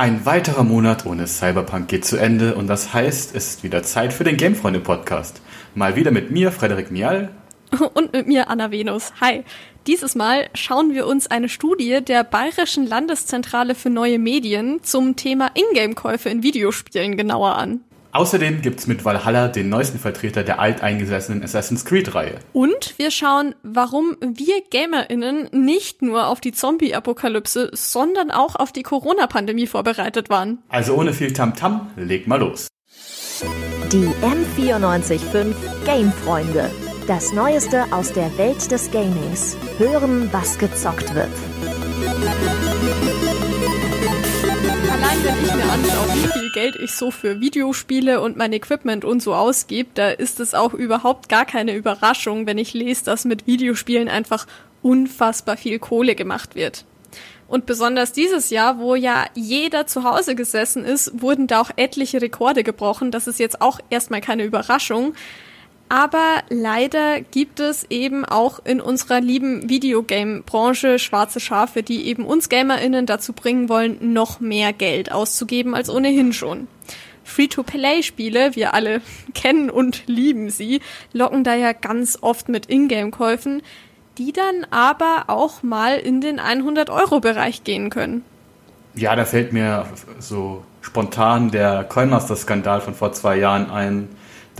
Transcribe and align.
Ein 0.00 0.24
weiterer 0.24 0.64
Monat 0.64 1.04
ohne 1.04 1.26
Cyberpunk 1.26 1.88
geht 1.88 2.06
zu 2.06 2.16
Ende 2.16 2.54
und 2.54 2.68
das 2.68 2.94
heißt, 2.94 3.36
es 3.36 3.48
ist 3.48 3.64
wieder 3.64 3.82
Zeit 3.82 4.14
für 4.14 4.24
den 4.24 4.38
Gamefreunde-Podcast. 4.38 5.42
Mal 5.74 5.94
wieder 5.94 6.10
mit 6.10 6.30
mir, 6.30 6.52
Frederik 6.52 6.90
Mial. 6.90 7.28
Und 7.92 8.14
mit 8.14 8.26
mir, 8.26 8.48
Anna 8.48 8.70
Venus. 8.70 9.12
Hi. 9.20 9.44
Dieses 9.86 10.14
Mal 10.14 10.48
schauen 10.54 10.94
wir 10.94 11.06
uns 11.06 11.26
eine 11.26 11.50
Studie 11.50 12.00
der 12.02 12.24
Bayerischen 12.24 12.86
Landeszentrale 12.86 13.74
für 13.74 13.90
neue 13.90 14.18
Medien 14.18 14.82
zum 14.82 15.16
Thema 15.16 15.50
Ingame-Käufe 15.52 16.30
in 16.30 16.42
Videospielen 16.42 17.18
genauer 17.18 17.56
an. 17.56 17.82
Außerdem 18.12 18.60
gibt's 18.62 18.86
mit 18.86 19.04
Valhalla 19.04 19.48
den 19.48 19.68
neuesten 19.68 19.98
Vertreter 19.98 20.42
der 20.42 20.58
alteingesessenen 20.58 21.42
Assassin's 21.42 21.84
Creed-Reihe. 21.84 22.38
Und 22.52 22.94
wir 22.98 23.10
schauen, 23.10 23.54
warum 23.62 24.16
wir 24.20 24.62
GamerInnen 24.70 25.48
nicht 25.52 26.02
nur 26.02 26.26
auf 26.26 26.40
die 26.40 26.52
Zombie-Apokalypse, 26.52 27.70
sondern 27.72 28.30
auch 28.30 28.56
auf 28.56 28.72
die 28.72 28.82
Corona-Pandemie 28.82 29.66
vorbereitet 29.66 30.28
waren. 30.28 30.58
Also 30.68 30.94
ohne 30.94 31.12
viel 31.12 31.32
Tamtam, 31.32 31.88
-Tam, 31.96 32.02
leg 32.02 32.26
mal 32.26 32.40
los. 32.40 32.68
Die 33.92 34.08
M945 34.58 35.54
Game-Freunde. 35.84 36.70
Das 37.06 37.32
Neueste 37.32 37.84
aus 37.92 38.12
der 38.12 38.36
Welt 38.38 38.70
des 38.70 38.90
Gamings. 38.90 39.56
Hören, 39.78 40.28
was 40.32 40.58
gezockt 40.58 41.14
wird. 41.14 41.28
Wenn 45.22 45.44
ich 45.44 45.54
mir 45.54 45.70
anschaue, 45.70 46.14
wie 46.14 46.28
viel 46.32 46.50
Geld 46.52 46.76
ich 46.76 46.92
so 46.92 47.10
für 47.10 47.40
Videospiele 47.40 48.22
und 48.22 48.38
mein 48.38 48.54
Equipment 48.54 49.04
und 49.04 49.22
so 49.22 49.34
ausgebe, 49.34 49.90
da 49.92 50.08
ist 50.08 50.40
es 50.40 50.54
auch 50.54 50.72
überhaupt 50.72 51.28
gar 51.28 51.44
keine 51.44 51.74
Überraschung, 51.74 52.46
wenn 52.46 52.56
ich 52.56 52.72
lese, 52.72 53.04
dass 53.04 53.26
mit 53.26 53.46
Videospielen 53.46 54.08
einfach 54.08 54.46
unfassbar 54.82 55.58
viel 55.58 55.78
Kohle 55.78 56.14
gemacht 56.14 56.54
wird. 56.54 56.86
Und 57.48 57.66
besonders 57.66 58.12
dieses 58.12 58.48
Jahr, 58.50 58.78
wo 58.78 58.94
ja 58.94 59.26
jeder 59.34 59.86
zu 59.86 60.04
Hause 60.04 60.34
gesessen 60.34 60.84
ist, 60.84 61.20
wurden 61.20 61.48
da 61.48 61.60
auch 61.60 61.70
etliche 61.76 62.22
Rekorde 62.22 62.62
gebrochen. 62.62 63.10
Das 63.10 63.26
ist 63.26 63.38
jetzt 63.40 63.60
auch 63.60 63.80
erstmal 63.90 64.20
keine 64.20 64.44
Überraschung. 64.44 65.14
Aber 65.90 66.44
leider 66.50 67.20
gibt 67.20 67.58
es 67.58 67.84
eben 67.90 68.24
auch 68.24 68.60
in 68.64 68.80
unserer 68.80 69.20
lieben 69.20 69.68
Videogame-Branche 69.68 71.00
schwarze 71.00 71.40
Schafe, 71.40 71.82
die 71.82 72.06
eben 72.06 72.24
uns 72.26 72.48
GamerInnen 72.48 73.06
dazu 73.06 73.32
bringen 73.32 73.68
wollen, 73.68 74.12
noch 74.12 74.38
mehr 74.38 74.72
Geld 74.72 75.10
auszugeben 75.10 75.74
als 75.74 75.90
ohnehin 75.90 76.32
schon. 76.32 76.68
Free-to-Play-Spiele, 77.24 78.54
wir 78.54 78.72
alle 78.72 79.02
kennen 79.34 79.68
und 79.68 80.06
lieben 80.06 80.48
sie, 80.48 80.80
locken 81.12 81.42
da 81.42 81.56
ja 81.56 81.72
ganz 81.72 82.18
oft 82.20 82.48
mit 82.48 82.66
Ingame-Käufen, 82.70 83.60
die 84.16 84.32
dann 84.32 84.64
aber 84.70 85.24
auch 85.26 85.64
mal 85.64 85.98
in 85.98 86.20
den 86.20 86.38
100-Euro-Bereich 86.38 87.64
gehen 87.64 87.90
können. 87.90 88.24
Ja, 88.94 89.16
da 89.16 89.24
fällt 89.24 89.52
mir 89.52 89.86
so 90.20 90.62
spontan 90.82 91.50
der 91.50 91.82
Coinmaster-Skandal 91.82 92.80
von 92.80 92.94
vor 92.94 93.12
zwei 93.12 93.38
Jahren 93.38 93.72
ein, 93.72 94.08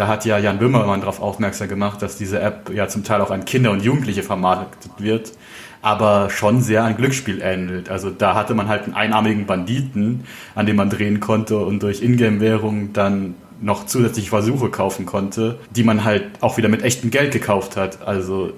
da 0.01 0.09
hat 0.09 0.25
ja 0.25 0.39
Jan 0.39 0.59
Böhmermann 0.59 1.01
darauf 1.01 1.21
aufmerksam 1.21 1.69
gemacht, 1.69 2.01
dass 2.01 2.17
diese 2.17 2.41
App 2.41 2.71
ja 2.75 2.89
zum 2.89 3.05
Teil 3.05 3.21
auch 3.21 3.31
an 3.31 3.45
Kinder 3.45 3.71
und 3.71 3.83
Jugendliche 3.83 4.23
vermarktet 4.23 4.93
wird, 4.97 5.33
aber 5.83 6.31
schon 6.31 6.63
sehr 6.63 6.85
an 6.85 6.97
Glücksspiel 6.97 7.43
ähnelt. 7.43 7.91
Also 7.91 8.09
da 8.09 8.35
hatte 8.35 8.55
man 8.55 8.67
halt 8.67 8.85
einen 8.85 8.95
einarmigen 8.95 9.45
Banditen, 9.45 10.25
an 10.55 10.65
dem 10.65 10.77
man 10.77 10.89
drehen 10.89 11.21
konnte 11.21 11.59
und 11.59 11.83
durch 11.83 12.03
Ingame-Währung 12.03 12.95
dann 12.95 13.35
noch 13.61 13.85
zusätzliche 13.85 14.31
Versuche 14.31 14.71
kaufen 14.71 15.05
konnte, 15.05 15.59
die 15.69 15.85
man 15.85 16.03
halt 16.03 16.25
auch 16.41 16.57
wieder 16.57 16.71
mit 16.71 16.83
echtem 16.83 17.11
Geld 17.11 17.35
gekauft 17.35 17.77
hat. 17.77 18.01
Also 18.01 18.55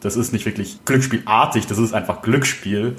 das 0.00 0.16
ist 0.16 0.34
nicht 0.34 0.44
wirklich 0.44 0.84
Glücksspielartig, 0.84 1.66
das 1.66 1.78
ist 1.78 1.94
einfach 1.94 2.20
Glücksspiel. 2.20 2.96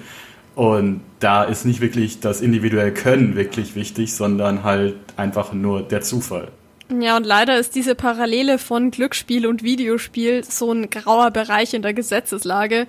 Und 0.56 1.02
da 1.20 1.44
ist 1.44 1.66
nicht 1.66 1.82
wirklich 1.82 2.20
das 2.20 2.42
individuelle 2.42 2.94
Können 2.94 3.36
wirklich 3.36 3.76
wichtig, 3.76 4.16
sondern 4.16 4.64
halt 4.64 4.96
einfach 5.18 5.54
nur 5.54 5.84
der 5.84 6.02
Zufall. 6.02 6.48
Ja, 6.90 7.18
und 7.18 7.26
leider 7.26 7.58
ist 7.58 7.74
diese 7.74 7.96
Parallele 7.96 8.60
von 8.60 8.92
Glücksspiel 8.92 9.48
und 9.48 9.64
Videospiel 9.64 10.44
so 10.44 10.72
ein 10.72 10.90
grauer 10.90 11.32
Bereich 11.32 11.74
in 11.74 11.82
der 11.82 11.94
Gesetzeslage. 11.94 12.88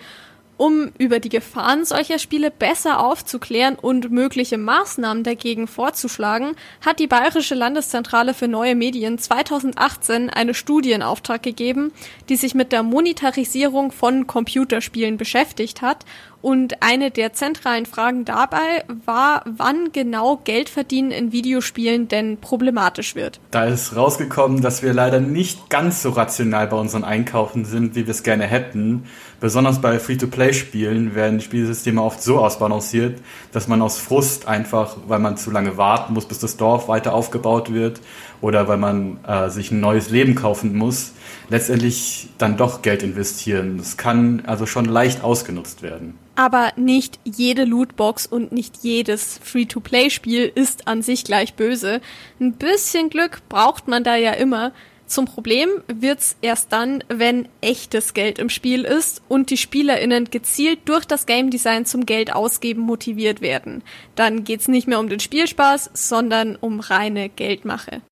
Um 0.58 0.90
über 0.96 1.20
die 1.20 1.28
Gefahren 1.28 1.84
solcher 1.84 2.18
Spiele 2.18 2.50
besser 2.50 3.00
aufzuklären 3.00 3.74
und 3.74 4.10
mögliche 4.10 4.56
Maßnahmen 4.56 5.22
dagegen 5.22 5.66
vorzuschlagen, 5.66 6.56
hat 6.84 6.98
die 6.98 7.06
Bayerische 7.06 7.54
Landeszentrale 7.54 8.32
für 8.32 8.48
neue 8.48 8.74
Medien 8.74 9.18
2018 9.18 10.30
eine 10.30 10.54
Studie 10.54 10.92
in 10.92 11.02
Auftrag 11.02 11.42
gegeben, 11.42 11.92
die 12.30 12.36
sich 12.36 12.54
mit 12.54 12.72
der 12.72 12.82
Monetarisierung 12.82 13.92
von 13.92 14.26
Computerspielen 14.26 15.18
beschäftigt 15.18 15.82
hat 15.82 16.06
und 16.42 16.82
eine 16.82 17.10
der 17.10 17.32
zentralen 17.32 17.86
Fragen 17.86 18.24
dabei 18.24 18.84
war, 19.04 19.42
wann 19.46 19.92
genau 19.92 20.40
Geldverdienen 20.44 21.10
in 21.10 21.32
Videospielen 21.32 22.08
denn 22.08 22.38
problematisch 22.38 23.14
wird. 23.14 23.40
Da 23.50 23.64
ist 23.64 23.96
rausgekommen, 23.96 24.62
dass 24.62 24.82
wir 24.82 24.92
leider 24.92 25.20
nicht 25.20 25.70
ganz 25.70 26.02
so 26.02 26.10
rational 26.10 26.66
bei 26.68 26.76
unseren 26.76 27.04
Einkaufen 27.04 27.64
sind, 27.64 27.94
wie 27.94 28.06
wir 28.06 28.12
es 28.12 28.22
gerne 28.22 28.44
hätten. 28.44 29.04
Besonders 29.38 29.82
bei 29.82 29.98
Free-to-Play-Spielen 29.98 31.14
werden 31.14 31.38
die 31.38 31.44
Spielsysteme 31.44 32.02
oft 32.02 32.22
so 32.22 32.38
ausbalanciert, 32.38 33.20
dass 33.52 33.68
man 33.68 33.82
aus 33.82 33.98
Frust 33.98 34.48
einfach, 34.48 34.96
weil 35.08 35.18
man 35.18 35.36
zu 35.36 35.50
lange 35.50 35.76
warten 35.76 36.14
muss, 36.14 36.24
bis 36.24 36.38
das 36.38 36.56
Dorf 36.56 36.88
weiter 36.88 37.12
aufgebaut 37.12 37.72
wird 37.72 38.00
oder 38.40 38.66
weil 38.66 38.78
man 38.78 39.18
äh, 39.26 39.50
sich 39.50 39.70
ein 39.70 39.80
neues 39.80 40.10
Leben 40.10 40.34
kaufen 40.34 40.76
muss, 40.76 41.12
letztendlich 41.50 42.28
dann 42.38 42.56
doch 42.56 42.80
Geld 42.80 43.02
investieren. 43.02 43.76
Das 43.78 43.96
kann 43.96 44.42
also 44.46 44.64
schon 44.64 44.86
leicht 44.86 45.22
ausgenutzt 45.22 45.82
werden. 45.82 46.18
Aber 46.36 46.72
nicht 46.76 47.18
jede 47.24 47.64
Lootbox 47.64 48.26
und 48.26 48.52
nicht 48.52 48.78
jedes 48.82 49.40
Free-to-Play-Spiel 49.42 50.52
ist 50.54 50.86
an 50.86 51.00
sich 51.00 51.24
gleich 51.24 51.54
böse. 51.54 52.02
Ein 52.38 52.52
bisschen 52.52 53.08
Glück 53.08 53.40
braucht 53.48 53.88
man 53.88 54.04
da 54.04 54.16
ja 54.16 54.32
immer. 54.32 54.72
Zum 55.06 55.24
Problem 55.24 55.68
wird's 55.86 56.36
erst 56.42 56.72
dann, 56.72 57.02
wenn 57.08 57.48
echtes 57.60 58.12
Geld 58.12 58.38
im 58.38 58.50
Spiel 58.50 58.82
ist 58.84 59.22
und 59.28 59.50
die 59.50 59.56
SpielerInnen 59.56 60.26
gezielt 60.30 60.80
durch 60.84 61.04
das 61.04 61.26
Game 61.26 61.50
Design 61.50 61.86
zum 61.86 62.06
Geld 62.06 62.32
ausgeben 62.34 62.82
motiviert 62.82 63.40
werden. 63.40 63.82
Dann 64.14 64.44
geht's 64.44 64.68
nicht 64.68 64.88
mehr 64.88 64.98
um 65.00 65.08
den 65.08 65.20
Spielspaß, 65.20 65.90
sondern 65.94 66.56
um 66.56 66.80
reine 66.80 67.28
Geldmache. 67.28 68.02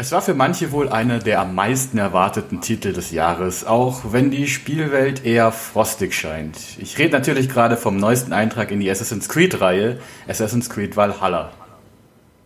Es 0.00 0.12
war 0.12 0.22
für 0.22 0.34
manche 0.34 0.70
wohl 0.70 0.88
einer 0.88 1.18
der 1.18 1.40
am 1.40 1.56
meisten 1.56 1.98
erwarteten 1.98 2.60
Titel 2.60 2.92
des 2.92 3.10
Jahres, 3.10 3.66
auch 3.66 4.12
wenn 4.12 4.30
die 4.30 4.46
Spielwelt 4.46 5.24
eher 5.24 5.50
frostig 5.50 6.14
scheint. 6.14 6.56
Ich 6.78 6.98
rede 6.98 7.10
natürlich 7.10 7.48
gerade 7.48 7.76
vom 7.76 7.96
neuesten 7.96 8.32
Eintrag 8.32 8.70
in 8.70 8.78
die 8.78 8.88
Assassin's 8.88 9.28
Creed-Reihe, 9.28 9.98
Assassin's 10.28 10.70
Creed 10.70 10.96
Valhalla. 10.96 11.50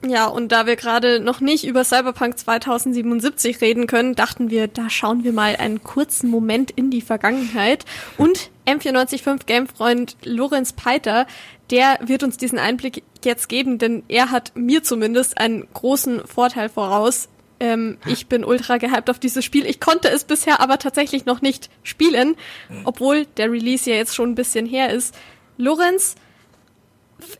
Ja, 0.02 0.28
und 0.28 0.50
da 0.50 0.64
wir 0.64 0.76
gerade 0.76 1.20
noch 1.20 1.42
nicht 1.42 1.66
über 1.66 1.84
Cyberpunk 1.84 2.38
2077 2.38 3.60
reden 3.60 3.86
können, 3.86 4.14
dachten 4.14 4.48
wir, 4.48 4.66
da 4.66 4.88
schauen 4.88 5.22
wir 5.22 5.34
mal 5.34 5.54
einen 5.56 5.82
kurzen 5.82 6.30
Moment 6.30 6.70
in 6.70 6.90
die 6.90 7.02
Vergangenheit. 7.02 7.84
Und 8.16 8.50
M495 8.66 9.44
Gamefreund 9.44 10.16
Lorenz 10.24 10.72
Peiter, 10.72 11.26
der 11.70 11.98
wird 12.02 12.22
uns 12.22 12.38
diesen 12.38 12.58
Einblick 12.58 13.02
jetzt 13.22 13.50
geben, 13.50 13.76
denn 13.76 14.04
er 14.08 14.30
hat 14.30 14.52
mir 14.54 14.82
zumindest 14.82 15.36
einen 15.36 15.66
großen 15.74 16.26
Vorteil 16.26 16.70
voraus. 16.70 17.28
Ähm, 17.62 17.96
ich 18.06 18.26
bin 18.26 18.44
ultra 18.44 18.78
gehypt 18.78 19.08
auf 19.08 19.20
dieses 19.20 19.44
Spiel. 19.44 19.66
Ich 19.66 19.78
konnte 19.78 20.08
es 20.10 20.24
bisher 20.24 20.58
aber 20.58 20.80
tatsächlich 20.80 21.26
noch 21.26 21.42
nicht 21.42 21.70
spielen, 21.84 22.34
obwohl 22.82 23.26
der 23.36 23.52
Release 23.52 23.88
ja 23.88 23.94
jetzt 23.94 24.16
schon 24.16 24.30
ein 24.30 24.34
bisschen 24.34 24.66
her 24.66 24.90
ist. 24.90 25.14
Lorenz, 25.58 26.16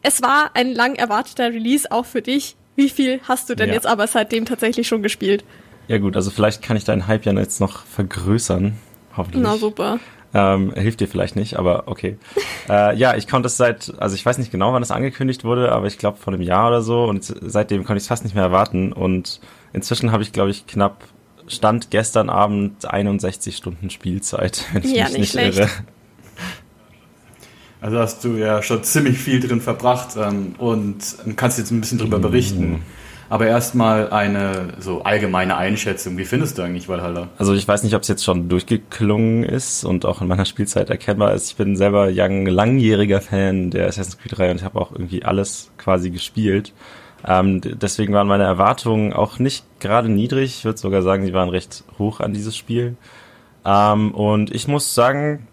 es 0.03 0.23
war 0.23 0.53
ein 0.55 0.73
lang 0.75 0.95
erwarteter 0.95 1.51
Release 1.53 1.91
auch 1.91 2.07
für 2.07 2.23
dich. 2.23 2.55
Wie 2.77 2.89
viel 2.89 3.21
hast 3.27 3.51
du 3.51 3.57
denn 3.57 3.71
ja. 3.71 3.75
jetzt 3.75 3.87
aber 3.87 4.07
seitdem 4.07 4.45
tatsächlich 4.45 4.87
schon 4.87 5.03
gespielt? 5.03 5.45
Ja 5.89 5.99
gut, 5.99 6.15
also 6.15 6.31
vielleicht 6.31 6.63
kann 6.63 6.77
ich 6.77 6.85
deinen 6.85 7.09
Hype 7.09 7.27
ja 7.27 7.33
jetzt 7.33 7.61
noch 7.61 7.85
vergrößern. 7.85 8.79
Hoffentlich. 9.17 9.43
Na 9.43 9.57
super. 9.57 9.99
Ähm, 10.35 10.73
hilft 10.75 11.01
dir 11.01 11.09
vielleicht 11.09 11.35
nicht, 11.35 11.59
aber 11.59 11.89
okay. 11.89 12.17
äh, 12.69 12.97
ja, 12.97 13.17
ich 13.17 13.27
konnte 13.27 13.49
es 13.49 13.57
seit, 13.57 13.93
also 13.99 14.15
ich 14.15 14.25
weiß 14.25 14.39
nicht 14.39 14.53
genau, 14.53 14.73
wann 14.73 14.85
es 14.85 14.93
angekündigt 14.93 15.43
wurde, 15.43 15.73
aber 15.73 15.89
ich 15.89 15.99
glaube 15.99 16.19
vor 16.19 16.33
einem 16.33 16.43
Jahr 16.43 16.69
oder 16.69 16.81
so 16.81 17.05
und 17.05 17.25
seitdem 17.25 17.83
konnte 17.85 17.99
ich 17.99 18.05
es 18.05 18.09
fast 18.09 18.23
nicht 18.23 18.35
mehr 18.35 18.45
erwarten 18.45 18.93
und 18.93 19.41
inzwischen 19.73 20.13
habe 20.13 20.23
ich, 20.23 20.33
glaube 20.33 20.51
ich, 20.51 20.67
knapp 20.67 21.05
Stand 21.49 21.91
gestern 21.91 22.31
Abend 22.31 22.85
61 22.85 23.57
Stunden 23.57 23.91
Spielzeit, 23.91 24.65
wenn 24.73 24.85
ich 24.85 24.93
ja, 24.93 25.05
mich 25.05 25.19
nicht, 25.19 25.35
nicht 25.35 25.59
irre. 25.59 25.69
Also 27.81 27.99
hast 27.99 28.23
du 28.23 28.37
ja 28.37 28.63
schon 28.63 28.85
ziemlich 28.85 29.19
viel 29.19 29.41
drin 29.41 29.61
verbracht 29.61 30.11
ähm, 30.17 30.55
und 30.59 30.99
kannst 31.35 31.59
jetzt 31.59 31.73
ein 31.73 31.81
bisschen 31.81 31.99
drüber 31.99 32.19
mhm. 32.19 32.23
berichten. 32.23 32.83
Aber 33.29 33.47
erstmal 33.47 34.11
eine 34.11 34.75
so 34.79 35.03
allgemeine 35.03 35.57
Einschätzung. 35.57 36.19
Wie 36.19 36.27
findest 36.27 36.59
du 36.59 36.63
eigentlich 36.63 36.89
Valhalla? 36.89 37.29
Also 37.39 37.55
ich 37.55 37.67
weiß 37.67 37.83
nicht, 37.83 37.95
ob 37.95 38.03
es 38.03 38.09
jetzt 38.09 38.25
schon 38.25 38.51
durchgeklungen 38.51 39.43
ist 39.43 39.85
und 39.85 40.05
auch 40.05 40.21
in 40.21 40.29
meiner 40.29 40.45
Spielzeit 40.45 40.91
erkennbar 40.91 41.33
ist. 41.33 41.49
Ich 41.49 41.57
bin 41.57 41.75
selber 41.75 42.11
young, 42.13 42.47
langjähriger 42.47 43.21
Fan 43.23 43.71
der 43.71 43.89
Assassin's 43.89 44.19
Creed 44.19 44.39
3 44.39 44.51
und 44.51 44.57
ich 44.59 44.65
habe 44.65 44.79
auch 44.79 44.93
irgendwie 44.93 45.25
alles 45.25 45.71
quasi 45.79 46.11
gespielt. 46.11 46.73
Ähm, 47.27 47.61
deswegen 47.63 48.13
waren 48.13 48.27
meine 48.27 48.45
Erwartungen 48.45 49.13
auch 49.13 49.39
nicht 49.39 49.65
gerade 49.81 50.09
niedrig. 50.09 50.57
Ich 50.59 50.65
würde 50.65 50.79
sogar 50.79 51.03
sagen, 51.03 51.25
sie 51.25 51.33
waren 51.33 51.49
recht 51.49 51.85
hoch 51.99 52.21
an 52.21 52.33
dieses 52.33 52.57
Spiel. 52.57 52.97
Ähm, 53.65 54.13
und 54.13 54.53
ich 54.55 54.69
muss 54.69 54.95
sagen, 54.95 55.47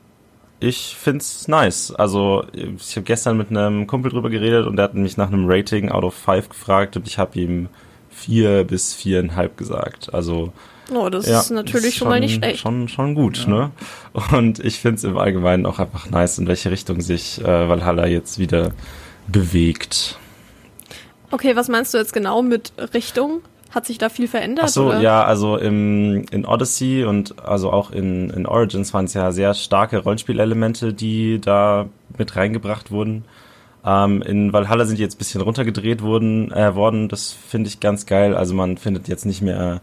ich 0.59 0.95
find's 0.99 1.47
nice. 1.47 1.93
Also 1.93 2.43
ich 2.53 2.95
habe 2.95 3.03
gestern 3.03 3.37
mit 3.37 3.49
einem 3.49 3.87
Kumpel 3.87 4.11
drüber 4.11 4.29
geredet 4.29 4.67
und 4.67 4.75
der 4.75 4.85
hat 4.85 4.93
mich 4.95 5.17
nach 5.17 5.27
einem 5.27 5.45
Rating 5.47 5.89
out 5.89 6.03
of 6.03 6.13
five 6.13 6.49
gefragt 6.49 6.97
und 6.97 7.07
ich 7.07 7.17
habe 7.17 7.39
ihm 7.39 7.69
vier 8.09 8.63
bis 8.63 8.93
viereinhalb 8.93 9.55
gesagt. 9.57 10.13
Also 10.13 10.51
Oh, 10.91 11.09
das 11.09 11.27
ja, 11.27 11.39
ist 11.39 11.51
natürlich 11.51 11.89
ist 11.89 11.95
schon, 11.95 12.05
schon, 12.05 12.09
mal 12.09 12.19
nicht 12.19 12.35
schlecht. 12.35 12.59
Schon, 12.59 12.87
schon 12.87 13.15
gut, 13.15 13.45
ja. 13.45 13.49
ne? 13.49 13.71
Und 14.31 14.59
ich 14.59 14.79
find's 14.79 15.03
im 15.03 15.17
Allgemeinen 15.17 15.65
auch 15.65 15.79
einfach 15.79 16.09
nice, 16.09 16.39
in 16.39 16.47
welche 16.47 16.71
Richtung 16.71 17.01
sich 17.01 17.39
äh, 17.41 17.69
Valhalla 17.69 18.07
jetzt 18.07 18.39
wieder 18.39 18.71
bewegt. 19.27 20.17
Okay, 21.31 21.55
was 21.55 21.67
meinst 21.67 21.93
du 21.93 21.97
jetzt 21.97 22.13
genau 22.13 22.41
mit 22.41 22.73
Richtung? 22.93 23.41
Hat 23.71 23.85
sich 23.85 23.99
da 23.99 24.09
viel 24.09 24.27
verändert? 24.27 24.65
Ach 24.67 24.69
so, 24.69 24.87
oder? 24.87 24.99
ja, 24.99 25.23
also 25.23 25.57
im, 25.57 26.25
in 26.31 26.45
Odyssey 26.45 27.03
und 27.03 27.39
also 27.39 27.71
auch 27.71 27.91
in, 27.91 28.31
in 28.31 28.47
Origins 28.47 28.93
waren 28.95 29.05
es 29.05 29.13
ja 29.13 29.31
sehr 29.31 29.53
starke 29.53 29.99
Rollenspielelemente, 29.99 30.91
die 30.91 31.39
da 31.39 31.87
mit 32.17 32.35
reingebracht 32.35 32.89
wurden. 32.89 33.25
Ähm, 33.85 34.23
in 34.23 34.53
Valhalla 34.53 34.85
sind 34.85 34.97
die 34.97 35.03
jetzt 35.03 35.15
ein 35.15 35.19
bisschen 35.19 35.41
runtergedreht 35.41 36.01
wurden, 36.01 36.51
äh, 36.51 36.73
worden. 36.73 37.09
Das 37.09 37.31
finde 37.31 37.67
ich 37.69 37.79
ganz 37.79 38.07
geil. 38.07 38.35
Also 38.35 38.55
man 38.55 38.77
findet 38.77 39.07
jetzt 39.07 39.25
nicht 39.25 39.43
mehr 39.43 39.81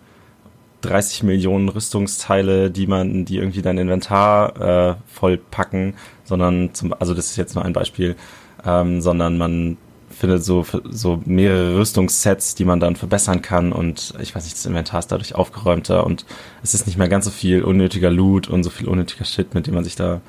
30 0.80 1.22
Millionen 1.22 1.68
Rüstungsteile, 1.68 2.70
die 2.72 2.88
man, 2.88 3.24
die 3.24 3.38
irgendwie 3.38 3.62
dein 3.62 3.78
Inventar 3.78 4.60
äh, 4.60 4.94
vollpacken, 5.06 5.94
sondern 6.24 6.74
zum, 6.74 6.92
also 6.92 7.14
das 7.14 7.26
ist 7.26 7.36
jetzt 7.36 7.54
nur 7.54 7.64
ein 7.64 7.72
Beispiel, 7.72 8.16
ähm, 8.64 9.00
sondern 9.00 9.38
man 9.38 9.76
findet 10.18 10.44
so, 10.44 10.64
so 10.90 11.20
mehrere 11.24 11.78
Rüstungssets, 11.78 12.54
die 12.54 12.64
man 12.64 12.80
dann 12.80 12.96
verbessern 12.96 13.42
kann 13.42 13.72
und 13.72 14.14
ich 14.20 14.34
weiß 14.34 14.44
nicht, 14.44 14.56
das 14.56 14.66
Inventar 14.66 15.00
ist 15.00 15.12
dadurch 15.12 15.34
aufgeräumter 15.34 16.04
und 16.04 16.24
es 16.62 16.74
ist 16.74 16.86
nicht 16.86 16.98
mehr 16.98 17.08
ganz 17.08 17.26
so 17.26 17.30
viel 17.30 17.62
unnötiger 17.62 18.10
Loot 18.10 18.48
und 18.48 18.64
so 18.64 18.70
viel 18.70 18.88
unnötiger 18.88 19.24
Shit, 19.24 19.54
mit 19.54 19.66
dem 19.66 19.74
man 19.74 19.84
sich 19.84 19.96
da 19.96 20.20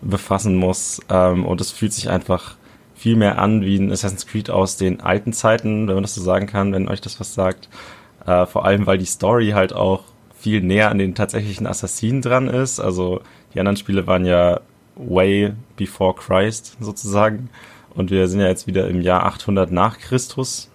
befassen 0.00 0.56
muss 0.56 1.00
ähm, 1.08 1.44
und 1.44 1.60
es 1.60 1.70
fühlt 1.70 1.92
sich 1.92 2.10
einfach 2.10 2.56
viel 2.94 3.16
mehr 3.16 3.38
an 3.38 3.62
wie 3.62 3.76
ein 3.76 3.90
Assassin's 3.90 4.26
Creed 4.26 4.50
aus 4.50 4.76
den 4.76 5.00
alten 5.00 5.32
Zeiten, 5.32 5.88
wenn 5.88 5.94
man 5.94 6.04
das 6.04 6.14
so 6.14 6.22
sagen 6.22 6.46
kann, 6.46 6.72
wenn 6.72 6.88
euch 6.88 7.00
das 7.00 7.18
was 7.18 7.34
sagt. 7.34 7.68
Äh, 8.26 8.46
vor 8.46 8.64
allem, 8.64 8.86
weil 8.86 8.98
die 8.98 9.06
Story 9.06 9.50
halt 9.50 9.72
auch 9.72 10.04
viel 10.38 10.60
näher 10.60 10.90
an 10.90 10.98
den 10.98 11.14
tatsächlichen 11.14 11.66
Assassinen 11.66 12.22
dran 12.22 12.48
ist. 12.48 12.80
Also 12.80 13.20
die 13.54 13.60
anderen 13.60 13.76
Spiele 13.76 14.06
waren 14.06 14.24
ja 14.24 14.60
way 14.96 15.52
before 15.76 16.14
Christ 16.14 16.76
sozusagen. 16.80 17.48
Und 17.94 18.10
wir 18.10 18.28
sind 18.28 18.40
ja 18.40 18.48
jetzt 18.48 18.66
wieder 18.66 18.88
im 18.88 19.00
Jahr 19.00 19.24
800 19.24 19.70
nach 19.70 19.98
Christus. 19.98 20.70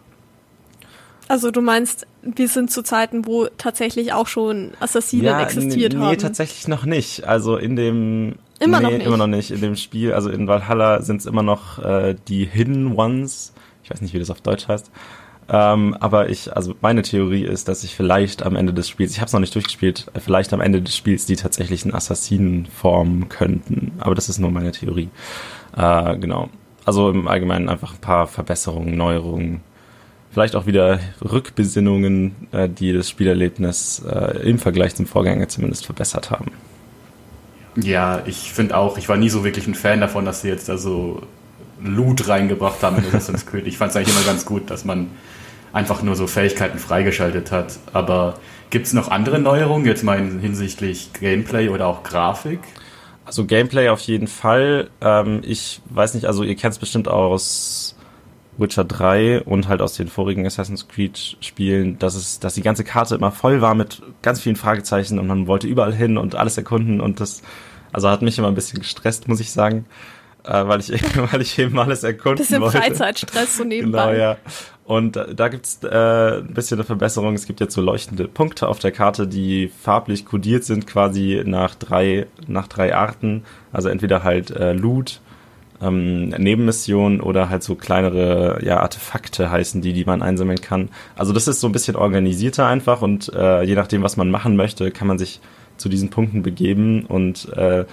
Also 1.27 1.51
du 1.51 1.61
meinst, 1.61 2.07
wir 2.21 2.47
sind 2.47 2.71
zu 2.71 2.83
Zeiten, 2.83 3.25
wo 3.25 3.47
tatsächlich 3.57 4.13
auch 4.13 4.27
schon 4.27 4.71
Assassinen 4.79 5.25
ja, 5.25 5.41
existiert 5.41 5.93
nee, 5.93 5.99
haben? 5.99 6.11
Nee, 6.11 6.17
tatsächlich 6.17 6.67
noch 6.67 6.85
nicht. 6.85 7.25
Also 7.25 7.57
in 7.57 7.75
dem... 7.75 8.35
Immer 8.59 8.79
nee, 8.79 8.83
noch 8.83 8.91
nicht? 8.91 9.05
immer 9.05 9.17
noch 9.17 9.27
nicht. 9.27 9.51
In 9.51 9.61
dem 9.61 9.75
Spiel, 9.75 10.13
also 10.13 10.29
in 10.29 10.47
Valhalla 10.47 11.01
sind 11.01 11.17
es 11.17 11.25
immer 11.25 11.43
noch 11.43 11.79
äh, 11.79 12.15
die 12.27 12.45
Hidden 12.45 12.95
Ones. 12.95 13.53
Ich 13.83 13.91
weiß 13.91 14.01
nicht, 14.01 14.13
wie 14.13 14.19
das 14.19 14.29
auf 14.29 14.41
Deutsch 14.41 14.67
heißt. 14.67 14.89
Ähm, 15.49 15.95
aber 15.99 16.29
ich, 16.29 16.55
also 16.55 16.75
meine 16.81 17.03
Theorie 17.03 17.43
ist, 17.43 17.67
dass 17.67 17.83
ich 17.83 17.95
vielleicht 17.95 18.43
am 18.43 18.55
Ende 18.55 18.73
des 18.73 18.89
Spiels, 18.89 19.11
ich 19.11 19.19
habe 19.19 19.27
es 19.27 19.33
noch 19.33 19.39
nicht 19.39 19.55
durchgespielt, 19.55 20.07
äh, 20.13 20.19
vielleicht 20.19 20.51
am 20.53 20.61
Ende 20.61 20.81
des 20.81 20.95
Spiels 20.95 21.25
die 21.25 21.35
tatsächlichen 21.35 21.93
Assassinen 21.93 22.65
formen 22.65 23.29
könnten. 23.29 23.93
Aber 23.99 24.15
das 24.15 24.29
ist 24.29 24.39
nur 24.39 24.51
meine 24.51 24.71
Theorie. 24.71 25.09
Äh, 25.75 26.17
genau. 26.17 26.49
Also 26.87 27.09
im 27.09 27.27
Allgemeinen 27.27 27.67
einfach 27.67 27.95
ein 27.95 27.99
paar 27.99 28.27
Verbesserungen, 28.27 28.95
Neuerungen, 28.95 29.59
vielleicht 30.31 30.55
auch 30.55 30.67
wieder 30.67 31.01
Rückbesinnungen, 31.21 32.47
äh, 32.53 32.69
die 32.69 32.93
das 32.93 33.09
Spielerlebnis 33.09 34.01
äh, 34.09 34.49
im 34.49 34.57
Vergleich 34.57 34.95
zum 34.95 35.05
Vorgänger 35.05 35.49
zumindest 35.49 35.85
verbessert 35.85 36.31
haben. 36.31 36.53
Ja, 37.75 38.21
ich 38.25 38.53
finde 38.53 38.77
auch, 38.77 38.97
ich 38.97 39.09
war 39.09 39.17
nie 39.17 39.27
so 39.27 39.43
wirklich 39.43 39.67
ein 39.67 39.75
Fan 39.75 39.99
davon, 39.99 40.23
dass 40.23 40.43
sie 40.43 40.47
jetzt 40.47 40.69
da 40.69 40.77
so 40.77 41.23
Loot 41.83 42.29
reingebracht 42.29 42.81
haben 42.81 42.99
in 42.99 43.05
Assassin's 43.07 43.45
Creed. 43.45 43.67
Ich 43.67 43.77
fand 43.77 43.89
es 43.89 43.97
eigentlich 43.97 44.15
immer 44.15 44.25
ganz 44.25 44.45
gut, 44.45 44.71
dass 44.71 44.85
man 44.85 45.09
einfach 45.73 46.01
nur 46.03 46.15
so 46.15 46.25
Fähigkeiten 46.25 46.79
freigeschaltet 46.79 47.51
hat. 47.51 47.79
Aber 47.91 48.35
gibt 48.69 48.87
es 48.87 48.93
noch 48.93 49.11
andere 49.11 49.39
Neuerungen, 49.39 49.85
jetzt 49.85 50.05
mal 50.05 50.17
hinsichtlich 50.17 51.11
Gameplay 51.11 51.67
oder 51.67 51.85
auch 51.85 52.03
Grafik? 52.03 52.61
Also 53.27 53.45
Gameplay 53.45 53.89
auf 53.89 53.99
jeden 54.01 54.27
Fall. 54.27 54.89
Ähm, 55.01 55.41
ich 55.43 55.81
weiß 55.89 56.13
nicht, 56.13 56.25
also 56.25 56.43
ihr 56.43 56.55
kennt 56.55 56.73
es 56.73 56.79
bestimmt 56.79 57.09
aus 57.09 57.95
Witcher 58.57 58.85
3 58.85 59.41
und 59.41 59.67
halt 59.67 59.81
aus 59.81 59.95
den 59.95 60.07
vorigen 60.07 60.45
Assassin's 60.45 60.87
Creed 60.87 61.37
Spielen, 61.41 61.99
dass 61.99 62.15
es, 62.15 62.39
dass 62.39 62.55
die 62.55 62.61
ganze 62.61 62.85
Karte 62.85 63.15
immer 63.15 63.31
voll 63.31 63.61
war 63.61 63.75
mit 63.75 64.01
ganz 64.21 64.39
vielen 64.39 64.55
Fragezeichen 64.55 65.19
und 65.19 65.27
man 65.27 65.45
wollte 65.45 65.67
überall 65.67 65.93
hin 65.93 66.17
und 66.17 66.35
alles 66.35 66.57
erkunden 66.57 67.01
und 67.01 67.19
das, 67.19 67.43
also 67.91 68.09
hat 68.09 68.21
mich 68.21 68.37
immer 68.37 68.47
ein 68.47 68.55
bisschen 68.55 68.79
gestresst, 68.79 69.27
muss 69.27 69.41
ich 69.41 69.51
sagen, 69.51 69.85
äh, 70.45 70.65
weil 70.65 70.79
ich, 70.79 70.89
weil 71.31 71.41
ich 71.41 71.59
eben 71.59 71.77
alles 71.77 72.03
erkunden 72.03 72.37
bisschen 72.37 72.61
wollte. 72.61 72.77
Bisschen 72.79 72.95
Freizeitstress 72.95 73.57
so 73.57 73.63
nebenbei. 73.65 74.13
Genau, 74.13 74.17
ja. 74.17 74.37
Und 74.87 75.19
da 75.35 75.49
gibt's 75.49 75.83
äh, 75.83 76.37
ein 76.37 76.53
bisschen 76.53 76.77
eine 76.77 76.85
Verbesserung. 76.85 77.35
Es 77.35 77.45
gibt 77.45 77.59
jetzt 77.59 77.73
so 77.73 77.81
leuchtende 77.81 78.25
Punkte 78.29 78.69
auf 78.69 78.79
der 78.79 78.93
Karte, 78.93 79.27
die 79.27 79.67
farblich 79.67 80.25
kodiert 80.25 80.63
sind, 80.63 80.87
quasi 80.87 81.43
nach 81.45 81.75
drei, 81.75 82.27
nach 82.47 82.69
drei 82.69 82.95
Arten. 82.95 83.43
Also 83.73 83.89
entweder 83.89 84.23
halt 84.23 84.49
äh, 84.49 84.71
Loot, 84.71 85.19
ähm, 85.81 86.29
Nebenmissionen 86.29 87.19
oder 87.19 87.49
halt 87.49 87.63
so 87.63 87.75
kleinere 87.75 88.61
ja, 88.63 88.79
Artefakte 88.79 89.51
heißen 89.51 89.81
die, 89.81 89.91
die 89.91 90.05
man 90.05 90.21
einsammeln 90.21 90.61
kann. 90.61 90.87
Also 91.17 91.33
das 91.33 91.49
ist 91.49 91.59
so 91.59 91.67
ein 91.67 91.73
bisschen 91.73 91.97
organisierter 91.97 92.65
einfach 92.65 93.01
und 93.01 93.29
äh, 93.35 93.63
je 93.63 93.75
nachdem, 93.75 94.03
was 94.03 94.15
man 94.15 94.31
machen 94.31 94.55
möchte, 94.55 94.89
kann 94.91 95.09
man 95.09 95.17
sich 95.17 95.41
zu 95.75 95.89
diesen 95.89 96.11
Punkten 96.11 96.43
begeben 96.43 97.05
und 97.05 97.49
äh, 97.57 97.83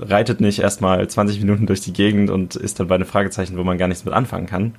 reitet 0.00 0.40
nicht 0.40 0.58
erstmal 0.58 1.06
20 1.06 1.38
Minuten 1.38 1.66
durch 1.66 1.80
die 1.80 1.92
Gegend 1.92 2.28
und 2.28 2.56
ist 2.56 2.80
dann 2.80 2.88
bei 2.88 2.96
einem 2.96 3.06
Fragezeichen, 3.06 3.56
wo 3.56 3.62
man 3.62 3.78
gar 3.78 3.86
nichts 3.86 4.04
mit 4.04 4.12
anfangen 4.12 4.46
kann, 4.46 4.74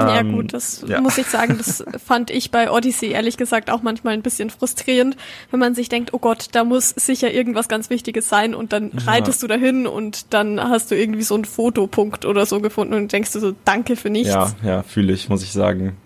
ja 0.00 0.20
ähm, 0.20 0.32
gut, 0.32 0.52
das 0.52 0.84
ja. 0.86 1.00
muss 1.00 1.18
ich 1.18 1.26
sagen, 1.26 1.56
das 1.58 1.84
fand 2.04 2.30
ich 2.30 2.50
bei 2.50 2.70
Odyssey 2.70 3.10
ehrlich 3.10 3.36
gesagt 3.36 3.70
auch 3.70 3.82
manchmal 3.82 4.14
ein 4.14 4.22
bisschen 4.22 4.50
frustrierend, 4.50 5.16
wenn 5.50 5.60
man 5.60 5.74
sich 5.74 5.88
denkt, 5.88 6.12
oh 6.12 6.18
Gott, 6.18 6.48
da 6.52 6.64
muss 6.64 6.90
sicher 6.90 7.32
irgendwas 7.32 7.68
ganz 7.68 7.90
Wichtiges 7.90 8.28
sein 8.28 8.54
und 8.54 8.72
dann 8.72 8.90
ja. 8.92 9.10
reitest 9.10 9.42
du 9.42 9.46
dahin 9.46 9.86
und 9.86 10.32
dann 10.34 10.60
hast 10.60 10.90
du 10.90 10.96
irgendwie 10.96 11.22
so 11.22 11.34
einen 11.34 11.44
Fotopunkt 11.44 12.24
oder 12.24 12.46
so 12.46 12.60
gefunden 12.60 12.94
und 12.94 13.12
denkst 13.12 13.32
du 13.32 13.40
so, 13.40 13.52
danke 13.64 13.96
für 13.96 14.10
nichts. 14.10 14.28
Ja, 14.34 14.52
ja, 14.62 14.82
fühle 14.82 15.12
ich, 15.12 15.28
muss 15.28 15.42
ich 15.42 15.52
sagen. 15.52 15.96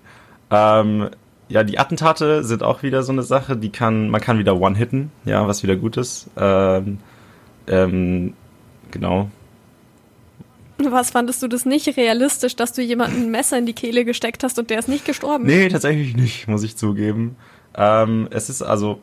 Ähm, 0.51 1.11
ja, 1.49 1.65
die 1.65 1.79
Attentate 1.79 2.45
sind 2.45 2.63
auch 2.63 2.83
wieder 2.83 3.03
so 3.03 3.13
eine 3.13 3.25
Sache, 3.25 3.57
die 3.57 3.71
kann, 3.71 4.09
man 4.09 4.21
kann 4.21 4.39
wieder 4.39 4.61
one-hitten, 4.61 5.11
ja, 5.25 5.47
was 5.49 5.63
wieder 5.63 5.77
gut 5.77 5.97
ist. 5.97 6.31
Ähm, 6.37 6.99
ähm, 7.67 8.35
genau, 8.91 9.31
was 10.91 11.11
fandest 11.11 11.43
du 11.43 11.49
das 11.49 11.67
nicht 11.67 11.97
realistisch, 11.97 12.57
dass 12.57 12.73
du 12.73 12.83
jemanden 12.83 13.25
ein 13.25 13.31
Messer 13.31 13.59
in 13.59 13.67
die 13.67 13.73
Kehle 13.73 14.05
gesteckt 14.05 14.43
hast 14.45 14.59
und 14.59 14.71
der 14.71 14.79
ist 14.79 14.89
nicht 14.89 15.05
gestorben? 15.05 15.45
Nee, 15.45 15.69
tatsächlich 15.69 16.17
nicht, 16.17 16.49
muss 16.49 16.63
ich 16.63 16.77
zugeben. 16.77 17.37
Ähm, 17.75 18.29
es 18.31 18.49
ist 18.51 18.63
also, 18.63 19.01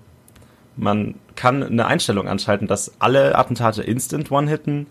man 0.76 1.16
kann 1.36 1.64
eine 1.64 1.86
Einstellung 1.86 2.28
anschalten, 2.28 2.68
dass 2.68 3.00
alle 3.00 3.38
Attentate 3.38 3.84
instant 3.84 4.32
one-hitten 4.32 4.88